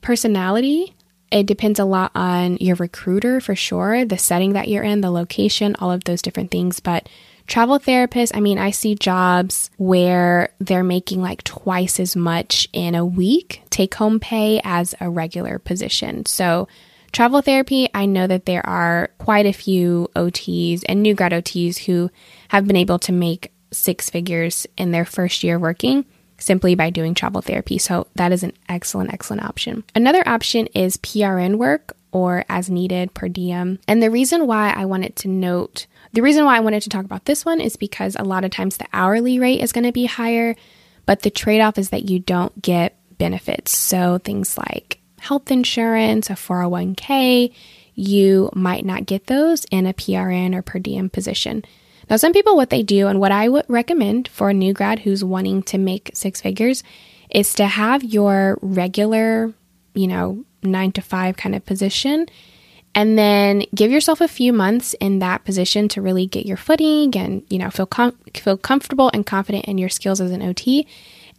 personality. 0.00 0.94
It 1.30 1.46
depends 1.46 1.78
a 1.78 1.84
lot 1.84 2.12
on 2.14 2.56
your 2.58 2.76
recruiter 2.76 3.40
for 3.40 3.56
sure, 3.56 4.04
the 4.04 4.18
setting 4.18 4.52
that 4.52 4.68
you're 4.68 4.84
in, 4.84 5.00
the 5.00 5.10
location, 5.10 5.74
all 5.80 5.90
of 5.90 6.04
those 6.04 6.22
different 6.22 6.50
things. 6.50 6.78
But 6.78 7.08
Travel 7.46 7.78
therapists, 7.78 8.32
I 8.34 8.40
mean, 8.40 8.58
I 8.58 8.70
see 8.70 8.94
jobs 8.94 9.70
where 9.76 10.50
they're 10.58 10.84
making 10.84 11.22
like 11.22 11.44
twice 11.44 12.00
as 12.00 12.16
much 12.16 12.68
in 12.72 12.94
a 12.94 13.04
week 13.04 13.62
take 13.70 13.94
home 13.94 14.18
pay 14.18 14.60
as 14.64 14.94
a 15.00 15.08
regular 15.08 15.58
position. 15.58 16.26
So, 16.26 16.66
travel 17.12 17.40
therapy, 17.40 17.88
I 17.94 18.06
know 18.06 18.26
that 18.26 18.46
there 18.46 18.66
are 18.66 19.10
quite 19.18 19.46
a 19.46 19.52
few 19.52 20.10
OTs 20.16 20.82
and 20.88 21.02
new 21.02 21.14
grad 21.14 21.32
OTs 21.32 21.78
who 21.78 22.10
have 22.48 22.66
been 22.66 22.76
able 22.76 22.98
to 23.00 23.12
make 23.12 23.52
six 23.70 24.10
figures 24.10 24.66
in 24.76 24.90
their 24.90 25.04
first 25.04 25.44
year 25.44 25.58
working 25.58 26.04
simply 26.38 26.74
by 26.74 26.90
doing 26.90 27.14
travel 27.14 27.40
therapy. 27.42 27.78
So, 27.78 28.08
that 28.16 28.32
is 28.32 28.42
an 28.42 28.54
excellent, 28.68 29.12
excellent 29.12 29.44
option. 29.44 29.84
Another 29.94 30.26
option 30.26 30.66
is 30.68 30.96
PRN 30.96 31.56
work 31.56 31.96
or 32.10 32.44
as 32.48 32.70
needed 32.70 33.14
per 33.14 33.28
diem. 33.28 33.78
And 33.86 34.02
the 34.02 34.10
reason 34.10 34.46
why 34.46 34.72
I 34.74 34.84
wanted 34.86 35.16
to 35.16 35.28
note 35.28 35.86
the 36.16 36.22
reason 36.22 36.46
why 36.46 36.56
I 36.56 36.60
wanted 36.60 36.80
to 36.80 36.88
talk 36.88 37.04
about 37.04 37.26
this 37.26 37.44
one 37.44 37.60
is 37.60 37.76
because 37.76 38.16
a 38.16 38.24
lot 38.24 38.42
of 38.42 38.50
times 38.50 38.78
the 38.78 38.88
hourly 38.90 39.38
rate 39.38 39.60
is 39.60 39.70
going 39.70 39.84
to 39.84 39.92
be 39.92 40.06
higher, 40.06 40.56
but 41.04 41.20
the 41.20 41.28
trade 41.28 41.60
off 41.60 41.76
is 41.76 41.90
that 41.90 42.08
you 42.08 42.18
don't 42.20 42.62
get 42.62 42.96
benefits. 43.18 43.76
So 43.76 44.16
things 44.16 44.56
like 44.56 44.98
health 45.18 45.50
insurance, 45.50 46.30
a 46.30 46.32
401k, 46.32 47.52
you 47.94 48.48
might 48.54 48.86
not 48.86 49.04
get 49.04 49.26
those 49.26 49.66
in 49.66 49.84
a 49.84 49.92
PRN 49.92 50.54
or 50.54 50.62
per 50.62 50.78
diem 50.78 51.10
position. 51.10 51.62
Now, 52.08 52.16
some 52.16 52.32
people, 52.32 52.56
what 52.56 52.70
they 52.70 52.82
do, 52.82 53.08
and 53.08 53.20
what 53.20 53.30
I 53.30 53.50
would 53.50 53.66
recommend 53.68 54.26
for 54.28 54.48
a 54.48 54.54
new 54.54 54.72
grad 54.72 55.00
who's 55.00 55.22
wanting 55.22 55.64
to 55.64 55.76
make 55.76 56.12
six 56.14 56.40
figures, 56.40 56.82
is 57.28 57.52
to 57.56 57.66
have 57.66 58.02
your 58.02 58.58
regular, 58.62 59.52
you 59.92 60.06
know, 60.06 60.46
nine 60.62 60.92
to 60.92 61.02
five 61.02 61.36
kind 61.36 61.54
of 61.54 61.66
position 61.66 62.26
and 62.96 63.18
then 63.18 63.62
give 63.74 63.90
yourself 63.90 64.22
a 64.22 64.26
few 64.26 64.54
months 64.54 64.94
in 64.94 65.18
that 65.18 65.44
position 65.44 65.86
to 65.86 66.00
really 66.00 66.26
get 66.26 66.46
your 66.46 66.56
footing 66.56 67.14
and 67.16 67.44
you 67.48 67.58
know 67.58 67.70
feel 67.70 67.86
com- 67.86 68.18
feel 68.34 68.56
comfortable 68.56 69.10
and 69.12 69.26
confident 69.26 69.66
in 69.66 69.78
your 69.78 69.90
skills 69.90 70.20
as 70.20 70.32
an 70.32 70.42
OT 70.42 70.86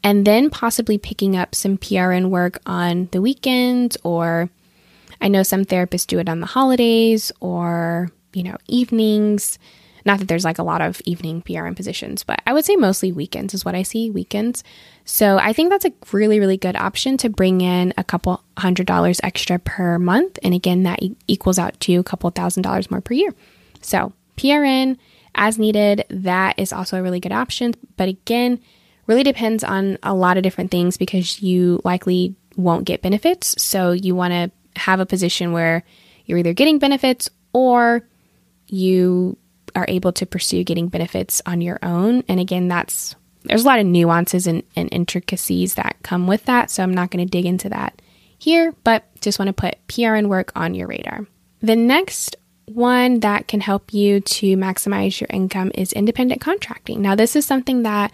and 0.03 0.25
then 0.25 0.49
possibly 0.49 0.97
picking 0.97 1.35
up 1.35 1.55
some 1.55 1.77
PRN 1.77 2.29
work 2.29 2.59
on 2.67 3.09
the 3.11 3.21
weekends 3.21 3.97
or 4.03 4.49
I 5.19 5.27
know 5.27 5.41
some 5.41 5.65
therapists 5.65 6.05
do 6.05 6.19
it 6.19 6.29
on 6.29 6.39
the 6.39 6.45
holidays 6.45 7.31
or 7.41 8.11
you 8.33 8.43
know 8.43 8.57
evenings 8.67 9.57
not 10.07 10.19
that 10.19 10.27
there's 10.27 10.45
like 10.45 10.57
a 10.57 10.63
lot 10.63 10.81
of 10.81 11.01
evening 11.05 11.43
PRN 11.43 11.75
positions, 11.75 12.23
but 12.23 12.41
I 12.47 12.53
would 12.53 12.65
say 12.65 12.75
mostly 12.75 13.11
weekends 13.11 13.53
is 13.53 13.63
what 13.63 13.75
I 13.75 13.83
see, 13.83 14.09
weekends. 14.09 14.63
So 15.05 15.37
I 15.37 15.53
think 15.53 15.69
that's 15.69 15.85
a 15.85 15.93
really, 16.11 16.39
really 16.39 16.57
good 16.57 16.75
option 16.75 17.17
to 17.17 17.29
bring 17.29 17.61
in 17.61 17.93
a 17.97 18.03
couple 18.03 18.41
hundred 18.57 18.87
dollars 18.87 19.19
extra 19.21 19.59
per 19.59 19.99
month. 19.99 20.39
And 20.41 20.53
again, 20.53 20.83
that 20.83 20.99
equals 21.27 21.59
out 21.59 21.79
to 21.81 21.95
a 21.97 22.03
couple 22.03 22.29
thousand 22.31 22.63
dollars 22.63 22.89
more 22.89 23.01
per 23.01 23.13
year. 23.13 23.35
So 23.81 24.13
PRN 24.37 24.97
as 25.35 25.59
needed, 25.59 26.05
that 26.09 26.57
is 26.57 26.73
also 26.73 26.97
a 26.97 27.03
really 27.03 27.19
good 27.19 27.31
option. 27.31 27.75
But 27.95 28.09
again, 28.09 28.59
really 29.05 29.23
depends 29.23 29.63
on 29.63 29.97
a 30.01 30.13
lot 30.13 30.37
of 30.37 30.43
different 30.43 30.71
things 30.71 30.97
because 30.97 31.41
you 31.41 31.81
likely 31.83 32.35
won't 32.55 32.85
get 32.85 33.01
benefits. 33.01 33.61
So 33.61 33.91
you 33.91 34.15
want 34.15 34.31
to 34.31 34.79
have 34.79 34.99
a 34.99 35.05
position 35.05 35.51
where 35.51 35.83
you're 36.25 36.39
either 36.39 36.53
getting 36.53 36.79
benefits 36.79 37.29
or 37.53 38.07
you 38.67 39.37
are 39.77 39.85
able 39.87 40.11
to 40.11 40.25
pursue 40.25 40.63
getting 40.63 40.87
benefits 40.87 41.39
on 41.45 41.61
your 41.61 41.77
own. 41.83 42.23
And 42.27 42.39
again, 42.39 42.67
that's 42.67 43.15
there's 43.43 43.63
a 43.63 43.67
lot 43.67 43.79
of 43.79 43.85
nuances 43.85 44.47
and, 44.47 44.63
and 44.75 44.89
intricacies 44.91 45.75
that 45.75 45.95
come 46.03 46.27
with 46.27 46.45
that. 46.45 46.69
So 46.71 46.83
I'm 46.83 46.93
not 46.93 47.11
going 47.11 47.25
to 47.25 47.29
dig 47.29 47.45
into 47.45 47.69
that 47.69 48.01
here, 48.39 48.73
but 48.83 49.05
just 49.21 49.39
want 49.39 49.47
to 49.47 49.53
put 49.53 49.77
PRN 49.87 50.27
work 50.27 50.51
on 50.55 50.73
your 50.73 50.87
radar. 50.87 51.27
The 51.61 51.75
next 51.75 52.35
one 52.65 53.21
that 53.21 53.47
can 53.47 53.61
help 53.61 53.93
you 53.93 54.19
to 54.19 54.57
maximize 54.57 55.21
your 55.21 55.29
income 55.31 55.71
is 55.75 55.93
independent 55.93 56.41
contracting. 56.41 57.01
Now, 57.01 57.15
this 57.15 57.35
is 57.35 57.45
something 57.45 57.83
that 57.83 58.11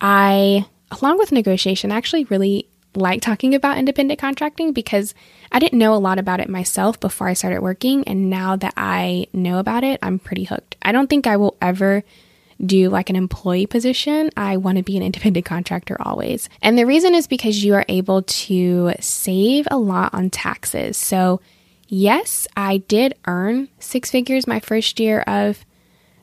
I, 0.00 0.66
along 1.00 1.18
with 1.18 1.32
negotiation, 1.32 1.90
actually 1.90 2.24
really 2.24 2.68
like 2.96 3.20
talking 3.20 3.54
about 3.54 3.78
independent 3.78 4.18
contracting 4.18 4.72
because 4.72 5.14
I 5.52 5.58
didn't 5.58 5.78
know 5.78 5.94
a 5.94 5.96
lot 5.96 6.18
about 6.18 6.40
it 6.40 6.48
myself 6.48 6.98
before 6.98 7.28
I 7.28 7.34
started 7.34 7.60
working. 7.60 8.04
And 8.04 8.30
now 8.30 8.56
that 8.56 8.74
I 8.76 9.26
know 9.32 9.58
about 9.58 9.84
it, 9.84 9.98
I'm 10.02 10.18
pretty 10.18 10.44
hooked. 10.44 10.76
I 10.82 10.92
don't 10.92 11.08
think 11.08 11.26
I 11.26 11.36
will 11.36 11.56
ever 11.60 12.02
do 12.64 12.88
like 12.88 13.10
an 13.10 13.16
employee 13.16 13.66
position. 13.66 14.30
I 14.36 14.56
want 14.56 14.78
to 14.78 14.84
be 14.84 14.96
an 14.96 15.02
independent 15.02 15.44
contractor 15.46 15.96
always. 16.00 16.48
And 16.62 16.78
the 16.78 16.86
reason 16.86 17.14
is 17.14 17.26
because 17.26 17.62
you 17.62 17.74
are 17.74 17.84
able 17.88 18.22
to 18.22 18.92
save 19.00 19.68
a 19.70 19.78
lot 19.78 20.14
on 20.14 20.30
taxes. 20.30 20.96
So, 20.96 21.40
yes, 21.88 22.48
I 22.56 22.78
did 22.78 23.14
earn 23.26 23.68
six 23.78 24.10
figures 24.10 24.46
my 24.46 24.60
first 24.60 24.98
year 24.98 25.20
of 25.20 25.64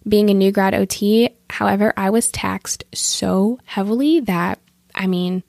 being 0.08 0.30
a 0.30 0.34
new 0.34 0.52
grad 0.52 0.74
OT. 0.74 1.30
However, 1.50 1.94
I 1.96 2.10
was 2.10 2.32
taxed 2.32 2.84
so 2.94 3.60
heavily 3.66 4.20
that, 4.22 4.60
I 4.96 5.08
mean, 5.08 5.44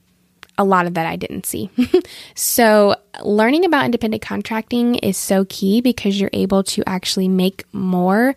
a 0.58 0.64
lot 0.64 0.86
of 0.86 0.94
that 0.94 1.06
I 1.06 1.16
didn't 1.16 1.46
see. 1.46 1.70
so, 2.34 2.96
learning 3.22 3.64
about 3.64 3.84
independent 3.84 4.22
contracting 4.22 4.96
is 4.96 5.16
so 5.16 5.44
key 5.48 5.80
because 5.80 6.20
you're 6.20 6.30
able 6.32 6.62
to 6.64 6.82
actually 6.86 7.28
make 7.28 7.64
more. 7.72 8.34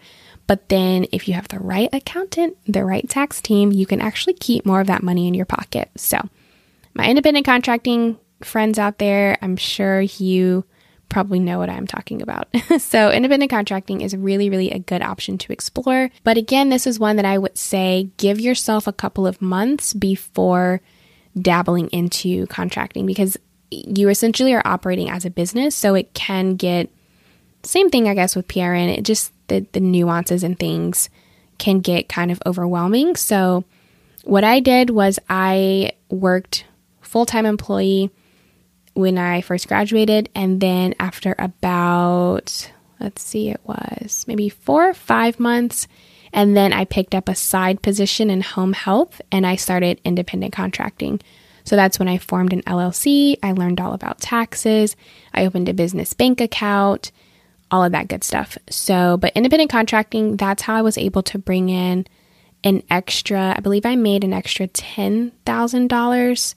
But 0.48 0.70
then, 0.70 1.06
if 1.12 1.28
you 1.28 1.34
have 1.34 1.50
the 1.50 1.60
right 1.60 1.90
accountant, 1.94 2.58
the 2.66 2.86
right 2.86 3.08
tax 3.08 3.42
team, 3.42 3.72
you 3.72 3.86
can 3.86 4.02
actually 4.02 4.34
keep 4.34 4.66
more 4.66 4.82
of 4.82 4.88
that 4.88 5.04
money 5.04 5.28
in 5.28 5.34
your 5.34 5.46
pocket. 5.46 5.90
So, 5.96 6.20
my 6.94 7.08
independent 7.08 7.46
contracting 7.46 8.18
friends 8.42 8.80
out 8.80 8.98
there, 8.98 9.38
I'm 9.42 9.58
sure 9.58 10.02
you 10.02 10.64
probably 11.10 11.40
know 11.40 11.58
what 11.58 11.70
I'm 11.70 11.88
talking 11.88 12.22
about. 12.22 12.48
so, 12.80 13.12
independent 13.12 13.52
contracting 13.52 14.02
is 14.02 14.16
really, 14.16 14.50
really 14.50 14.72
a 14.72 14.80
good 14.80 15.02
option 15.02 15.38
to 15.40 15.54
explore. 15.54 16.10
But 16.24 16.38
again, 16.38 16.70
this 16.70 16.88
is 16.88 17.00
one 17.00 17.18
that 17.18 17.26
I 17.26 17.38
would 17.38 17.58
say 17.58 18.10
give 18.18 18.40
yourself 18.40 18.88
a 18.88 18.94
couple 18.94 19.28
of 19.28 19.42
months 19.42 19.94
before 19.94 20.82
dabbling 21.41 21.88
into 21.89 22.47
contracting 22.47 23.06
because 23.06 23.38
you 23.69 24.10
essentially 24.10 24.54
are 24.54 24.62
operating 24.65 25.10
as 25.10 25.26
a 25.26 25.30
business. 25.30 25.76
So 25.76 25.95
it 25.95 26.13
can 26.13 26.56
get 26.56 26.89
same 27.63 27.89
thing, 27.89 28.08
I 28.08 28.13
guess, 28.13 28.36
with 28.36 28.47
PRN. 28.47 28.97
It 28.97 29.04
just 29.04 29.34
the, 29.47 29.65
the 29.71 29.80
nuances 29.80 30.43
and 30.43 30.58
things 30.58 31.10
can 31.58 31.80
get 31.80 32.10
kind 32.10 32.32
of 32.32 32.41
overwhelming. 32.45 33.15
So 33.15 33.65
what 34.23 34.43
I 34.43 34.60
did 34.60 34.89
was 34.89 35.19
I 35.30 35.93
worked 36.10 36.65
full 37.02 37.26
time 37.26 37.45
employee 37.45 38.12
when 38.93 39.17
I 39.17 39.41
first 39.41 39.67
graduated, 39.67 40.30
and 40.34 40.60
then 40.60 40.95
after 41.00 41.36
about 41.38 42.71
let's 43.00 43.23
see, 43.23 43.50
it 43.50 43.62
was 43.63 44.26
maybe 44.28 44.50
four 44.50 44.89
or 44.89 44.93
five 44.93 45.39
months. 45.39 45.88
And 46.34 46.56
then 46.56 46.74
I 46.74 46.86
picked 46.86 47.16
up 47.16 47.30
a 47.30 47.36
side 47.36 47.82
position 47.82 48.30
in 48.30 48.42
home 48.42 48.74
health 48.74 49.22
and 49.32 49.46
I 49.46 49.56
started 49.56 50.02
independent 50.04 50.54
contracting. 50.54 51.22
So 51.63 51.76
that's 51.76 52.00
when 52.00 52.08
I 52.08 52.18
formed 52.18 52.54
an 52.54 52.62
LLC. 52.63 53.38
I 53.44 53.52
learned 53.52 53.82
all 53.82 53.94
about 53.94 54.22
taxes. 54.22 54.96
I 55.34 55.46
opened 55.46 55.68
a 55.68 55.74
business 55.74 56.13
bank 56.13 56.40
account, 56.40 57.12
all 57.70 57.84
of 57.84 57.92
that 57.92 58.08
good 58.08 58.24
stuff. 58.24 58.58
So, 58.70 59.18
but 59.18 59.34
independent 59.36 59.72
contracting, 59.72 60.38
that's 60.38 60.63
how 60.63 60.76
I 60.76 60.82
was 60.82 60.98
able 60.98 61.24
to 61.24 61.38
bring 61.38 61.70
in 61.70 62.08
an 62.63 62.84
extra, 62.90 63.54
I 63.56 63.60
believe 63.60 63.86
I 63.86 63.96
made 63.96 64.24
an 64.24 64.34
extra 64.34 64.68
$10,000 64.68 66.56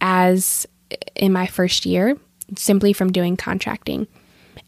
as 0.00 0.66
in 1.14 1.32
my 1.32 1.46
first 1.46 1.86
year 1.86 2.18
simply 2.56 2.92
from 2.92 3.12
doing 3.12 3.36
contracting. 3.36 4.06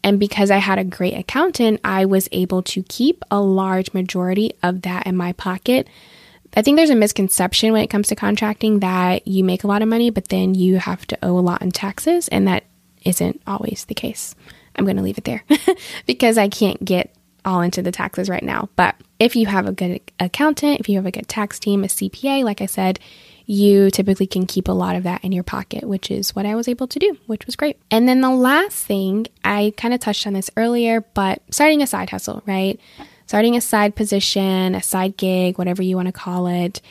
And 0.03 0.19
because 0.19 0.51
I 0.51 0.57
had 0.57 0.77
a 0.77 0.83
great 0.83 1.17
accountant, 1.17 1.81
I 1.83 2.05
was 2.05 2.29
able 2.31 2.61
to 2.63 2.83
keep 2.83 3.23
a 3.31 3.41
large 3.41 3.93
majority 3.93 4.51
of 4.61 4.83
that 4.83 5.07
in 5.07 5.17
my 5.17 5.33
pocket. 5.33 5.87
I 6.55 6.61
think 6.61 6.77
there's 6.77 6.89
a 6.89 6.95
misconception 6.95 7.73
when 7.73 7.83
it 7.83 7.89
comes 7.89 8.07
to 8.09 8.15
contracting 8.15 8.79
that 8.79 9.27
you 9.27 9.43
make 9.43 9.63
a 9.63 9.67
lot 9.67 9.81
of 9.81 9.87
money, 9.87 10.09
but 10.09 10.29
then 10.29 10.55
you 10.55 10.77
have 10.77 11.05
to 11.07 11.17
owe 11.21 11.37
a 11.37 11.41
lot 11.41 11.61
in 11.61 11.71
taxes, 11.71 12.27
and 12.29 12.47
that 12.47 12.63
isn't 13.03 13.41
always 13.45 13.85
the 13.85 13.93
case. 13.93 14.35
I'm 14.75 14.85
going 14.85 14.97
to 14.97 15.03
leave 15.03 15.17
it 15.17 15.25
there 15.25 15.43
because 16.05 16.37
I 16.37 16.47
can't 16.47 16.83
get 16.83 17.13
all 17.43 17.61
into 17.61 17.81
the 17.81 17.91
taxes 17.91 18.29
right 18.29 18.43
now. 18.43 18.69
But 18.75 18.95
if 19.19 19.35
you 19.35 19.45
have 19.45 19.67
a 19.67 19.71
good 19.71 20.01
accountant, 20.19 20.79
if 20.79 20.89
you 20.89 20.95
have 20.95 21.05
a 21.05 21.11
good 21.11 21.27
tax 21.27 21.59
team, 21.59 21.83
a 21.83 21.87
CPA, 21.87 22.43
like 22.43 22.61
I 22.61 22.65
said, 22.65 22.99
you 23.45 23.91
typically 23.91 24.27
can 24.27 24.45
keep 24.45 24.67
a 24.67 24.71
lot 24.73 24.95
of 24.95 25.03
that 25.03 25.23
in 25.23 25.31
your 25.31 25.43
pocket, 25.43 25.83
which 25.83 26.09
is 26.09 26.35
what 26.35 26.45
I 26.45 26.55
was 26.55 26.67
able 26.67 26.87
to 26.87 26.99
do, 26.99 27.17
which 27.27 27.45
was 27.45 27.55
great. 27.55 27.79
And 27.91 28.07
then 28.07 28.21
the 28.21 28.31
last 28.31 28.85
thing, 28.85 29.27
I 29.43 29.73
kind 29.77 29.93
of 29.93 29.99
touched 29.99 30.25
on 30.25 30.33
this 30.33 30.49
earlier, 30.57 31.01
but 31.13 31.41
starting 31.51 31.81
a 31.81 31.87
side 31.87 32.09
hustle, 32.09 32.41
right? 32.45 32.79
Starting 33.27 33.55
a 33.55 33.61
side 33.61 33.95
position, 33.95 34.75
a 34.75 34.81
side 34.81 35.17
gig, 35.17 35.57
whatever 35.57 35.83
you 35.83 35.95
want 35.95 36.07
to 36.07 36.11
call 36.11 36.47
it, 36.47 36.81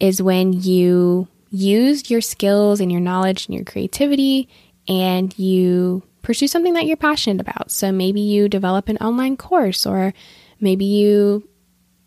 is 0.00 0.22
when 0.22 0.52
you 0.52 1.28
use 1.50 2.10
your 2.10 2.20
skills 2.20 2.80
and 2.80 2.90
your 2.90 3.00
knowledge 3.00 3.46
and 3.46 3.54
your 3.54 3.64
creativity 3.64 4.48
and 4.88 5.36
you 5.38 6.02
pursue 6.22 6.46
something 6.46 6.74
that 6.74 6.86
you're 6.86 6.96
passionate 6.96 7.40
about. 7.40 7.70
So 7.70 7.92
maybe 7.92 8.20
you 8.20 8.48
develop 8.48 8.88
an 8.88 8.98
online 8.98 9.36
course 9.36 9.86
or 9.86 10.14
maybe 10.60 10.84
you 10.84 11.48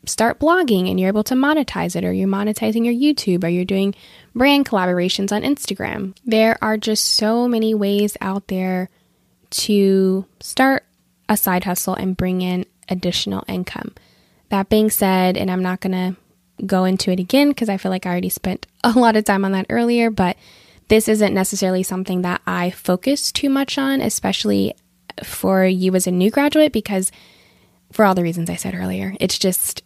start 0.06 0.40
blogging 0.40 0.90
and 0.90 1.00
you're 1.00 1.10
able 1.10 1.24
to 1.26 1.36
monetize 1.36 1.96
it, 1.96 2.04
or 2.04 2.12
you're 2.12 2.28
monetizing 2.28 2.86
your 2.86 2.94
YouTube, 2.94 3.44
or 3.44 3.48
you're 3.48 3.66
doing 3.66 3.96
brand 4.36 4.66
collaborations 4.66 5.32
on 5.32 5.42
Instagram. 5.42 6.16
There 6.26 6.58
are 6.62 6.78
just 6.78 7.06
so 7.06 7.48
many 7.48 7.74
ways 7.74 8.18
out 8.22 8.48
there 8.48 8.90
to 9.52 10.26
start 10.40 10.86
a 11.30 11.38
side 11.38 11.64
hustle 11.64 11.96
and 11.96 12.18
bring 12.18 12.42
in 12.42 12.66
additional 12.90 13.44
income. 13.48 13.94
That 14.50 14.70
being 14.70 14.90
said, 14.90 15.38
and 15.38 15.50
I'm 15.50 15.64
not 15.64 15.80
going 15.80 15.94
to 15.94 16.66
go 16.66 16.86
into 16.86 17.12
it 17.12 17.20
again 17.20 17.50
because 17.50 17.70
I 17.70 17.78
feel 17.78 17.92
like 17.92 18.06
I 18.06 18.12
already 18.12 18.30
spent 18.30 18.68
a 18.84 18.92
lot 18.92 19.16
of 19.16 19.26
time 19.26 19.46
on 19.46 19.52
that 19.54 19.68
earlier, 19.70 20.10
but 20.10 20.38
this 20.90 21.08
isn't 21.08 21.34
necessarily 21.34 21.84
something 21.84 22.22
that 22.24 22.42
I 22.46 22.70
focus 22.70 23.32
too 23.32 23.50
much 23.50 23.78
on, 23.78 24.02
especially 24.02 24.76
for 25.24 25.66
you 25.66 25.96
as 25.96 26.08
a 26.08 26.12
new 26.12 26.30
graduate, 26.30 26.74
because 26.74 27.12
for 27.92 28.06
all 28.06 28.16
the 28.16 28.24
reasons 28.24 28.50
I 28.50 28.56
said 28.56 28.76
earlier, 28.76 29.16
it's 29.20 29.38
just 29.38 29.84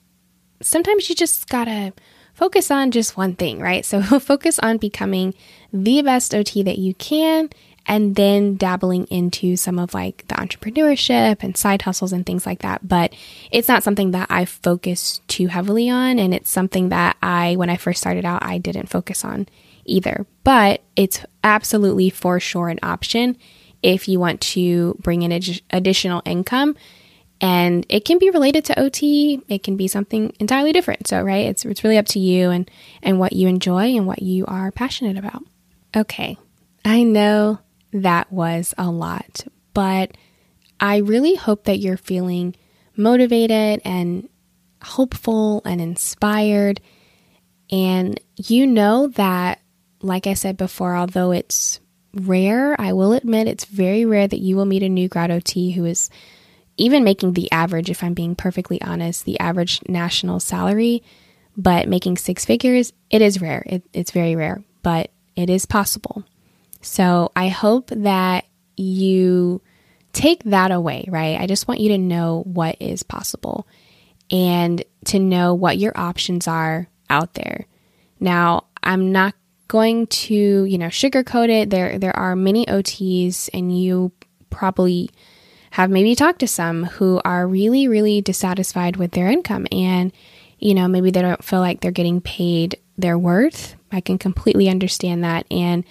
sometimes 0.61 1.09
you 1.09 1.15
just 1.15 1.49
gotta 1.49 1.93
focus 2.33 2.69
on 2.69 2.91
just 2.91 3.17
one 3.17 3.35
thing, 3.35 3.59
right? 3.59 3.85
So 3.85 4.01
focus 4.19 4.59
on 4.59 4.77
becoming 4.77 5.33
the 5.73 6.01
best 6.01 6.35
OT 6.35 6.63
that 6.63 6.77
you 6.77 6.93
can 6.95 7.49
and 7.87 8.15
then 8.15 8.55
dabbling 8.57 9.05
into 9.05 9.55
some 9.55 9.79
of 9.79 9.93
like 9.93 10.27
the 10.27 10.35
entrepreneurship 10.35 11.41
and 11.41 11.55
side 11.55 11.81
hustles 11.81 12.11
and 12.11 12.25
things 12.25 12.45
like 12.45 12.59
that. 12.59 12.87
But 12.87 13.13
it's 13.49 13.67
not 13.67 13.81
something 13.81 14.11
that 14.11 14.27
I 14.29 14.45
focus 14.45 15.21
too 15.27 15.47
heavily 15.47 15.89
on. 15.89 16.19
And 16.19 16.33
it's 16.33 16.49
something 16.49 16.89
that 16.89 17.15
I, 17.23 17.55
when 17.55 17.69
I 17.69 17.77
first 17.77 18.01
started 18.01 18.25
out, 18.25 18.43
I 18.43 18.57
didn't 18.57 18.89
focus 18.89 19.23
on 19.23 19.47
either. 19.85 20.27
But 20.43 20.83
it's 20.95 21.25
absolutely 21.43 22.09
for 22.09 22.39
sure 22.39 22.67
an 22.67 22.79
option 22.83 23.37
if 23.81 24.07
you 24.07 24.19
want 24.19 24.41
to 24.41 24.95
bring 25.01 25.21
in 25.21 25.31
ad- 25.31 25.61
additional 25.71 26.21
income 26.25 26.75
and 27.39 27.85
it 27.89 28.05
can 28.05 28.17
be 28.17 28.29
related 28.29 28.65
to 28.65 28.79
OT. 28.79 29.41
It 29.47 29.63
can 29.63 29.77
be 29.77 29.87
something 29.87 30.33
entirely 30.39 30.71
different. 30.71 31.07
So, 31.07 31.21
right, 31.21 31.45
it's 31.45 31.65
it's 31.65 31.83
really 31.83 31.97
up 31.97 32.07
to 32.07 32.19
you 32.19 32.49
and 32.49 32.69
and 33.03 33.19
what 33.19 33.33
you 33.33 33.47
enjoy 33.47 33.95
and 33.95 34.07
what 34.07 34.21
you 34.21 34.45
are 34.45 34.71
passionate 34.71 35.17
about. 35.17 35.43
Okay, 35.95 36.37
I 36.83 37.03
know 37.03 37.59
that 37.93 38.31
was 38.31 38.73
a 38.77 38.89
lot, 38.89 39.45
but 39.73 40.17
I 40.79 40.97
really 40.97 41.35
hope 41.35 41.65
that 41.65 41.79
you're 41.79 41.97
feeling 41.97 42.55
motivated 42.95 43.81
and 43.85 44.29
hopeful 44.81 45.61
and 45.65 45.79
inspired. 45.79 46.81
And 47.69 48.19
you 48.35 48.65
know 48.65 49.07
that, 49.09 49.59
like 50.01 50.27
I 50.27 50.33
said 50.33 50.57
before, 50.57 50.95
although 50.95 51.31
it's 51.31 51.79
rare, 52.13 52.79
I 52.79 52.93
will 52.93 53.13
admit 53.13 53.47
it's 53.47 53.65
very 53.65 54.05
rare 54.05 54.27
that 54.27 54.39
you 54.39 54.55
will 54.55 54.65
meet 54.65 54.83
a 54.83 54.89
new 54.89 55.07
grad 55.07 55.31
OT 55.31 55.71
who 55.71 55.85
is 55.85 56.09
even 56.77 57.03
making 57.03 57.33
the 57.33 57.51
average, 57.51 57.89
if 57.89 58.03
I'm 58.03 58.13
being 58.13 58.35
perfectly 58.35 58.81
honest, 58.81 59.25
the 59.25 59.39
average 59.39 59.81
national 59.87 60.39
salary, 60.39 61.03
but 61.55 61.89
making 61.89 62.17
six 62.17 62.45
figures, 62.45 62.93
it 63.09 63.21
is 63.21 63.41
rare. 63.41 63.63
It, 63.65 63.83
it's 63.93 64.11
very 64.11 64.35
rare, 64.35 64.63
but 64.83 65.09
it 65.35 65.49
is 65.49 65.65
possible. 65.65 66.23
So 66.81 67.31
I 67.35 67.47
hope 67.47 67.89
that 67.89 68.45
you 68.75 69.61
take 70.13 70.43
that 70.43 70.71
away, 70.71 71.05
right? 71.07 71.39
I 71.39 71.47
just 71.47 71.67
want 71.67 71.79
you 71.79 71.89
to 71.89 71.97
know 71.97 72.43
what 72.45 72.77
is 72.79 73.03
possible 73.03 73.67
and 74.31 74.83
to 75.05 75.19
know 75.19 75.53
what 75.55 75.77
your 75.77 75.97
options 75.97 76.47
are 76.47 76.87
out 77.09 77.33
there. 77.33 77.65
Now, 78.19 78.65
I'm 78.83 79.11
not 79.11 79.35
going 79.67 80.07
to, 80.07 80.35
you 80.65 80.77
know, 80.77 80.87
sugarcoat 80.87 81.49
it. 81.49 81.69
There 81.69 81.99
there 81.99 82.15
are 82.15 82.35
many 82.35 82.65
OTs 82.65 83.49
and 83.53 83.77
you 83.77 84.11
probably 84.49 85.09
have 85.77 85.91
maybe 85.91 86.15
talked 86.15 86.39
to 86.39 86.47
some 86.47 86.85
who 86.85 87.21
are 87.23 87.47
really, 87.47 87.87
really 87.87 88.19
dissatisfied 88.19 88.95
with 88.95 89.11
their 89.11 89.29
income 89.29 89.67
and, 89.71 90.11
you 90.57 90.73
know, 90.73 90.87
maybe 90.87 91.11
they 91.11 91.21
don't 91.21 91.43
feel 91.43 91.59
like 91.59 91.81
they're 91.81 91.91
getting 91.91 92.19
paid 92.19 92.79
their 92.97 93.15
worth. 93.15 93.75
I 93.91 94.01
can 94.01 94.17
completely 94.17 94.69
understand 94.69 95.23
that. 95.23 95.45
And 95.51 95.83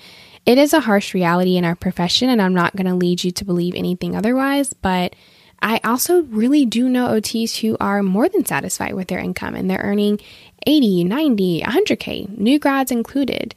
it 0.44 0.59
is 0.59 0.72
a 0.72 0.81
harsh 0.81 1.14
reality 1.14 1.57
in 1.57 1.64
our 1.64 1.77
profession, 1.77 2.29
and 2.29 2.42
I'm 2.42 2.53
not 2.53 2.75
going 2.75 2.88
to 2.88 2.96
lead 2.96 3.22
you 3.22 3.31
to 3.31 3.44
believe 3.44 3.77
anything 3.77 4.16
otherwise, 4.16 4.72
but 4.72 5.14
I 5.62 5.79
also 5.85 6.22
really 6.22 6.66
do 6.66 6.88
know 6.88 7.07
OTs 7.07 7.61
who 7.61 7.77
are 7.79 8.03
more 8.03 8.29
than 8.29 8.44
satisfied 8.44 8.94
with 8.94 9.07
their 9.07 9.20
income 9.20 9.55
and 9.55 9.70
they're 9.70 9.79
earning 9.79 10.18
80, 10.66 11.05
90, 11.05 11.62
100K, 11.62 12.37
new 12.37 12.59
grads 12.59 12.90
included. 12.90 13.55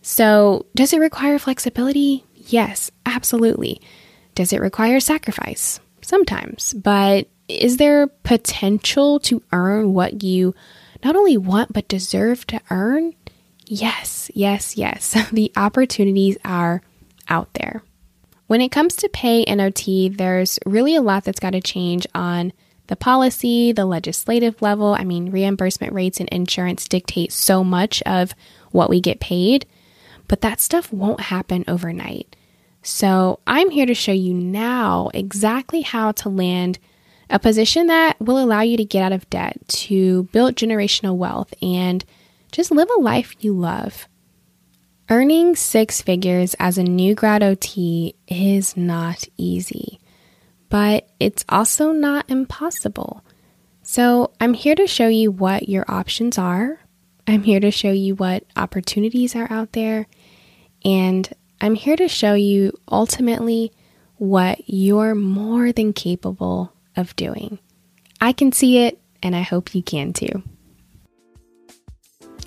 So, 0.00 0.64
does 0.74 0.94
it 0.94 0.98
require 0.98 1.38
flexibility? 1.38 2.24
Yes, 2.34 2.90
absolutely. 3.04 3.82
Does 4.38 4.52
it 4.52 4.60
require 4.60 5.00
sacrifice? 5.00 5.80
Sometimes. 6.00 6.72
But 6.72 7.26
is 7.48 7.76
there 7.76 8.06
potential 8.06 9.18
to 9.18 9.42
earn 9.50 9.94
what 9.94 10.22
you 10.22 10.54
not 11.02 11.16
only 11.16 11.36
want 11.36 11.72
but 11.72 11.88
deserve 11.88 12.46
to 12.46 12.60
earn? 12.70 13.14
Yes, 13.66 14.30
yes, 14.32 14.76
yes. 14.76 15.16
The 15.32 15.50
opportunities 15.56 16.38
are 16.44 16.82
out 17.28 17.52
there. 17.54 17.82
When 18.46 18.60
it 18.60 18.70
comes 18.70 18.94
to 18.98 19.08
pay 19.08 19.42
and 19.42 19.60
OT, 19.60 20.08
there's 20.08 20.60
really 20.64 20.94
a 20.94 21.02
lot 21.02 21.24
that's 21.24 21.40
got 21.40 21.50
to 21.50 21.60
change 21.60 22.06
on 22.14 22.52
the 22.86 22.94
policy, 22.94 23.72
the 23.72 23.86
legislative 23.86 24.62
level. 24.62 24.94
I 24.94 25.02
mean, 25.02 25.32
reimbursement 25.32 25.92
rates 25.92 26.20
and 26.20 26.28
insurance 26.28 26.86
dictate 26.86 27.32
so 27.32 27.64
much 27.64 28.02
of 28.02 28.36
what 28.70 28.88
we 28.88 29.00
get 29.00 29.18
paid, 29.18 29.66
but 30.28 30.42
that 30.42 30.60
stuff 30.60 30.92
won't 30.92 31.22
happen 31.22 31.64
overnight. 31.66 32.36
So, 32.90 33.40
I'm 33.46 33.68
here 33.68 33.84
to 33.84 33.92
show 33.92 34.12
you 34.12 34.32
now 34.32 35.10
exactly 35.12 35.82
how 35.82 36.12
to 36.12 36.30
land 36.30 36.78
a 37.28 37.38
position 37.38 37.86
that 37.88 38.18
will 38.18 38.42
allow 38.42 38.62
you 38.62 38.78
to 38.78 38.84
get 38.84 39.02
out 39.02 39.12
of 39.12 39.28
debt, 39.28 39.58
to 39.68 40.22
build 40.32 40.56
generational 40.56 41.14
wealth, 41.14 41.52
and 41.60 42.02
just 42.50 42.70
live 42.70 42.88
a 42.96 43.00
life 43.00 43.36
you 43.40 43.52
love. 43.52 44.08
Earning 45.10 45.54
six 45.54 46.00
figures 46.00 46.54
as 46.58 46.78
a 46.78 46.82
new 46.82 47.14
grad 47.14 47.42
OT 47.42 48.14
is 48.26 48.74
not 48.74 49.28
easy, 49.36 50.00
but 50.70 51.10
it's 51.20 51.44
also 51.46 51.92
not 51.92 52.24
impossible. 52.30 53.22
So, 53.82 54.32
I'm 54.40 54.54
here 54.54 54.74
to 54.76 54.86
show 54.86 55.08
you 55.08 55.30
what 55.30 55.68
your 55.68 55.84
options 55.88 56.38
are. 56.38 56.80
I'm 57.26 57.42
here 57.42 57.60
to 57.60 57.70
show 57.70 57.92
you 57.92 58.14
what 58.14 58.44
opportunities 58.56 59.36
are 59.36 59.52
out 59.52 59.72
there. 59.72 60.06
And 60.86 61.28
I'm 61.60 61.74
here 61.74 61.96
to 61.96 62.08
show 62.08 62.34
you 62.34 62.78
ultimately 62.90 63.72
what 64.16 64.60
you're 64.66 65.14
more 65.14 65.72
than 65.72 65.92
capable 65.92 66.72
of 66.96 67.16
doing. 67.16 67.58
I 68.20 68.32
can 68.32 68.52
see 68.52 68.78
it, 68.78 69.00
and 69.22 69.34
I 69.34 69.42
hope 69.42 69.74
you 69.74 69.82
can 69.82 70.12
too. 70.12 70.42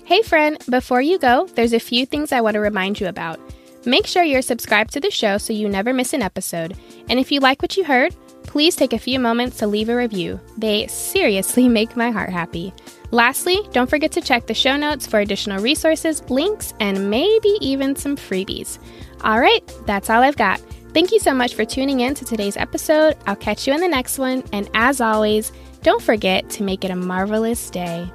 Hey, 0.05 0.21
friend, 0.21 0.57
before 0.69 1.01
you 1.01 1.17
go, 1.19 1.47
there's 1.55 1.73
a 1.73 1.79
few 1.79 2.05
things 2.05 2.31
I 2.31 2.41
want 2.41 2.55
to 2.55 2.59
remind 2.59 2.99
you 2.99 3.07
about. 3.07 3.39
Make 3.85 4.05
sure 4.05 4.23
you're 4.23 4.41
subscribed 4.41 4.93
to 4.93 4.99
the 4.99 5.09
show 5.09 5.37
so 5.37 5.53
you 5.53 5.67
never 5.67 5.93
miss 5.93 6.13
an 6.13 6.21
episode. 6.21 6.77
And 7.09 7.19
if 7.19 7.31
you 7.31 7.39
like 7.39 7.61
what 7.61 7.77
you 7.77 7.83
heard, 7.83 8.15
please 8.43 8.75
take 8.75 8.93
a 8.93 8.99
few 8.99 9.19
moments 9.19 9.57
to 9.57 9.67
leave 9.67 9.89
a 9.89 9.95
review. 9.95 10.39
They 10.57 10.87
seriously 10.87 11.67
make 11.79 11.95
my 11.95 12.11
heart 12.11 12.29
happy. 12.29 12.73
Lastly, 13.11 13.59
don't 13.73 13.89
forget 13.89 14.11
to 14.13 14.21
check 14.21 14.47
the 14.47 14.53
show 14.53 14.77
notes 14.77 15.05
for 15.05 15.19
additional 15.19 15.61
resources, 15.61 16.23
links, 16.29 16.73
and 16.79 17.09
maybe 17.09 17.57
even 17.59 17.95
some 17.95 18.15
freebies. 18.15 18.79
All 19.23 19.39
right, 19.39 19.61
that's 19.85 20.09
all 20.09 20.23
I've 20.23 20.37
got. 20.37 20.59
Thank 20.93 21.11
you 21.11 21.19
so 21.19 21.33
much 21.33 21.55
for 21.55 21.65
tuning 21.65 22.01
in 22.01 22.15
to 22.15 22.25
today's 22.25 22.57
episode. 22.57 23.17
I'll 23.25 23.35
catch 23.35 23.67
you 23.67 23.73
in 23.73 23.81
the 23.81 23.87
next 23.87 24.17
one. 24.17 24.43
And 24.51 24.69
as 24.73 24.99
always, 25.01 25.51
don't 25.83 26.01
forget 26.01 26.49
to 26.51 26.63
make 26.63 26.83
it 26.83 26.91
a 26.91 26.95
marvelous 26.95 27.69
day. 27.69 28.09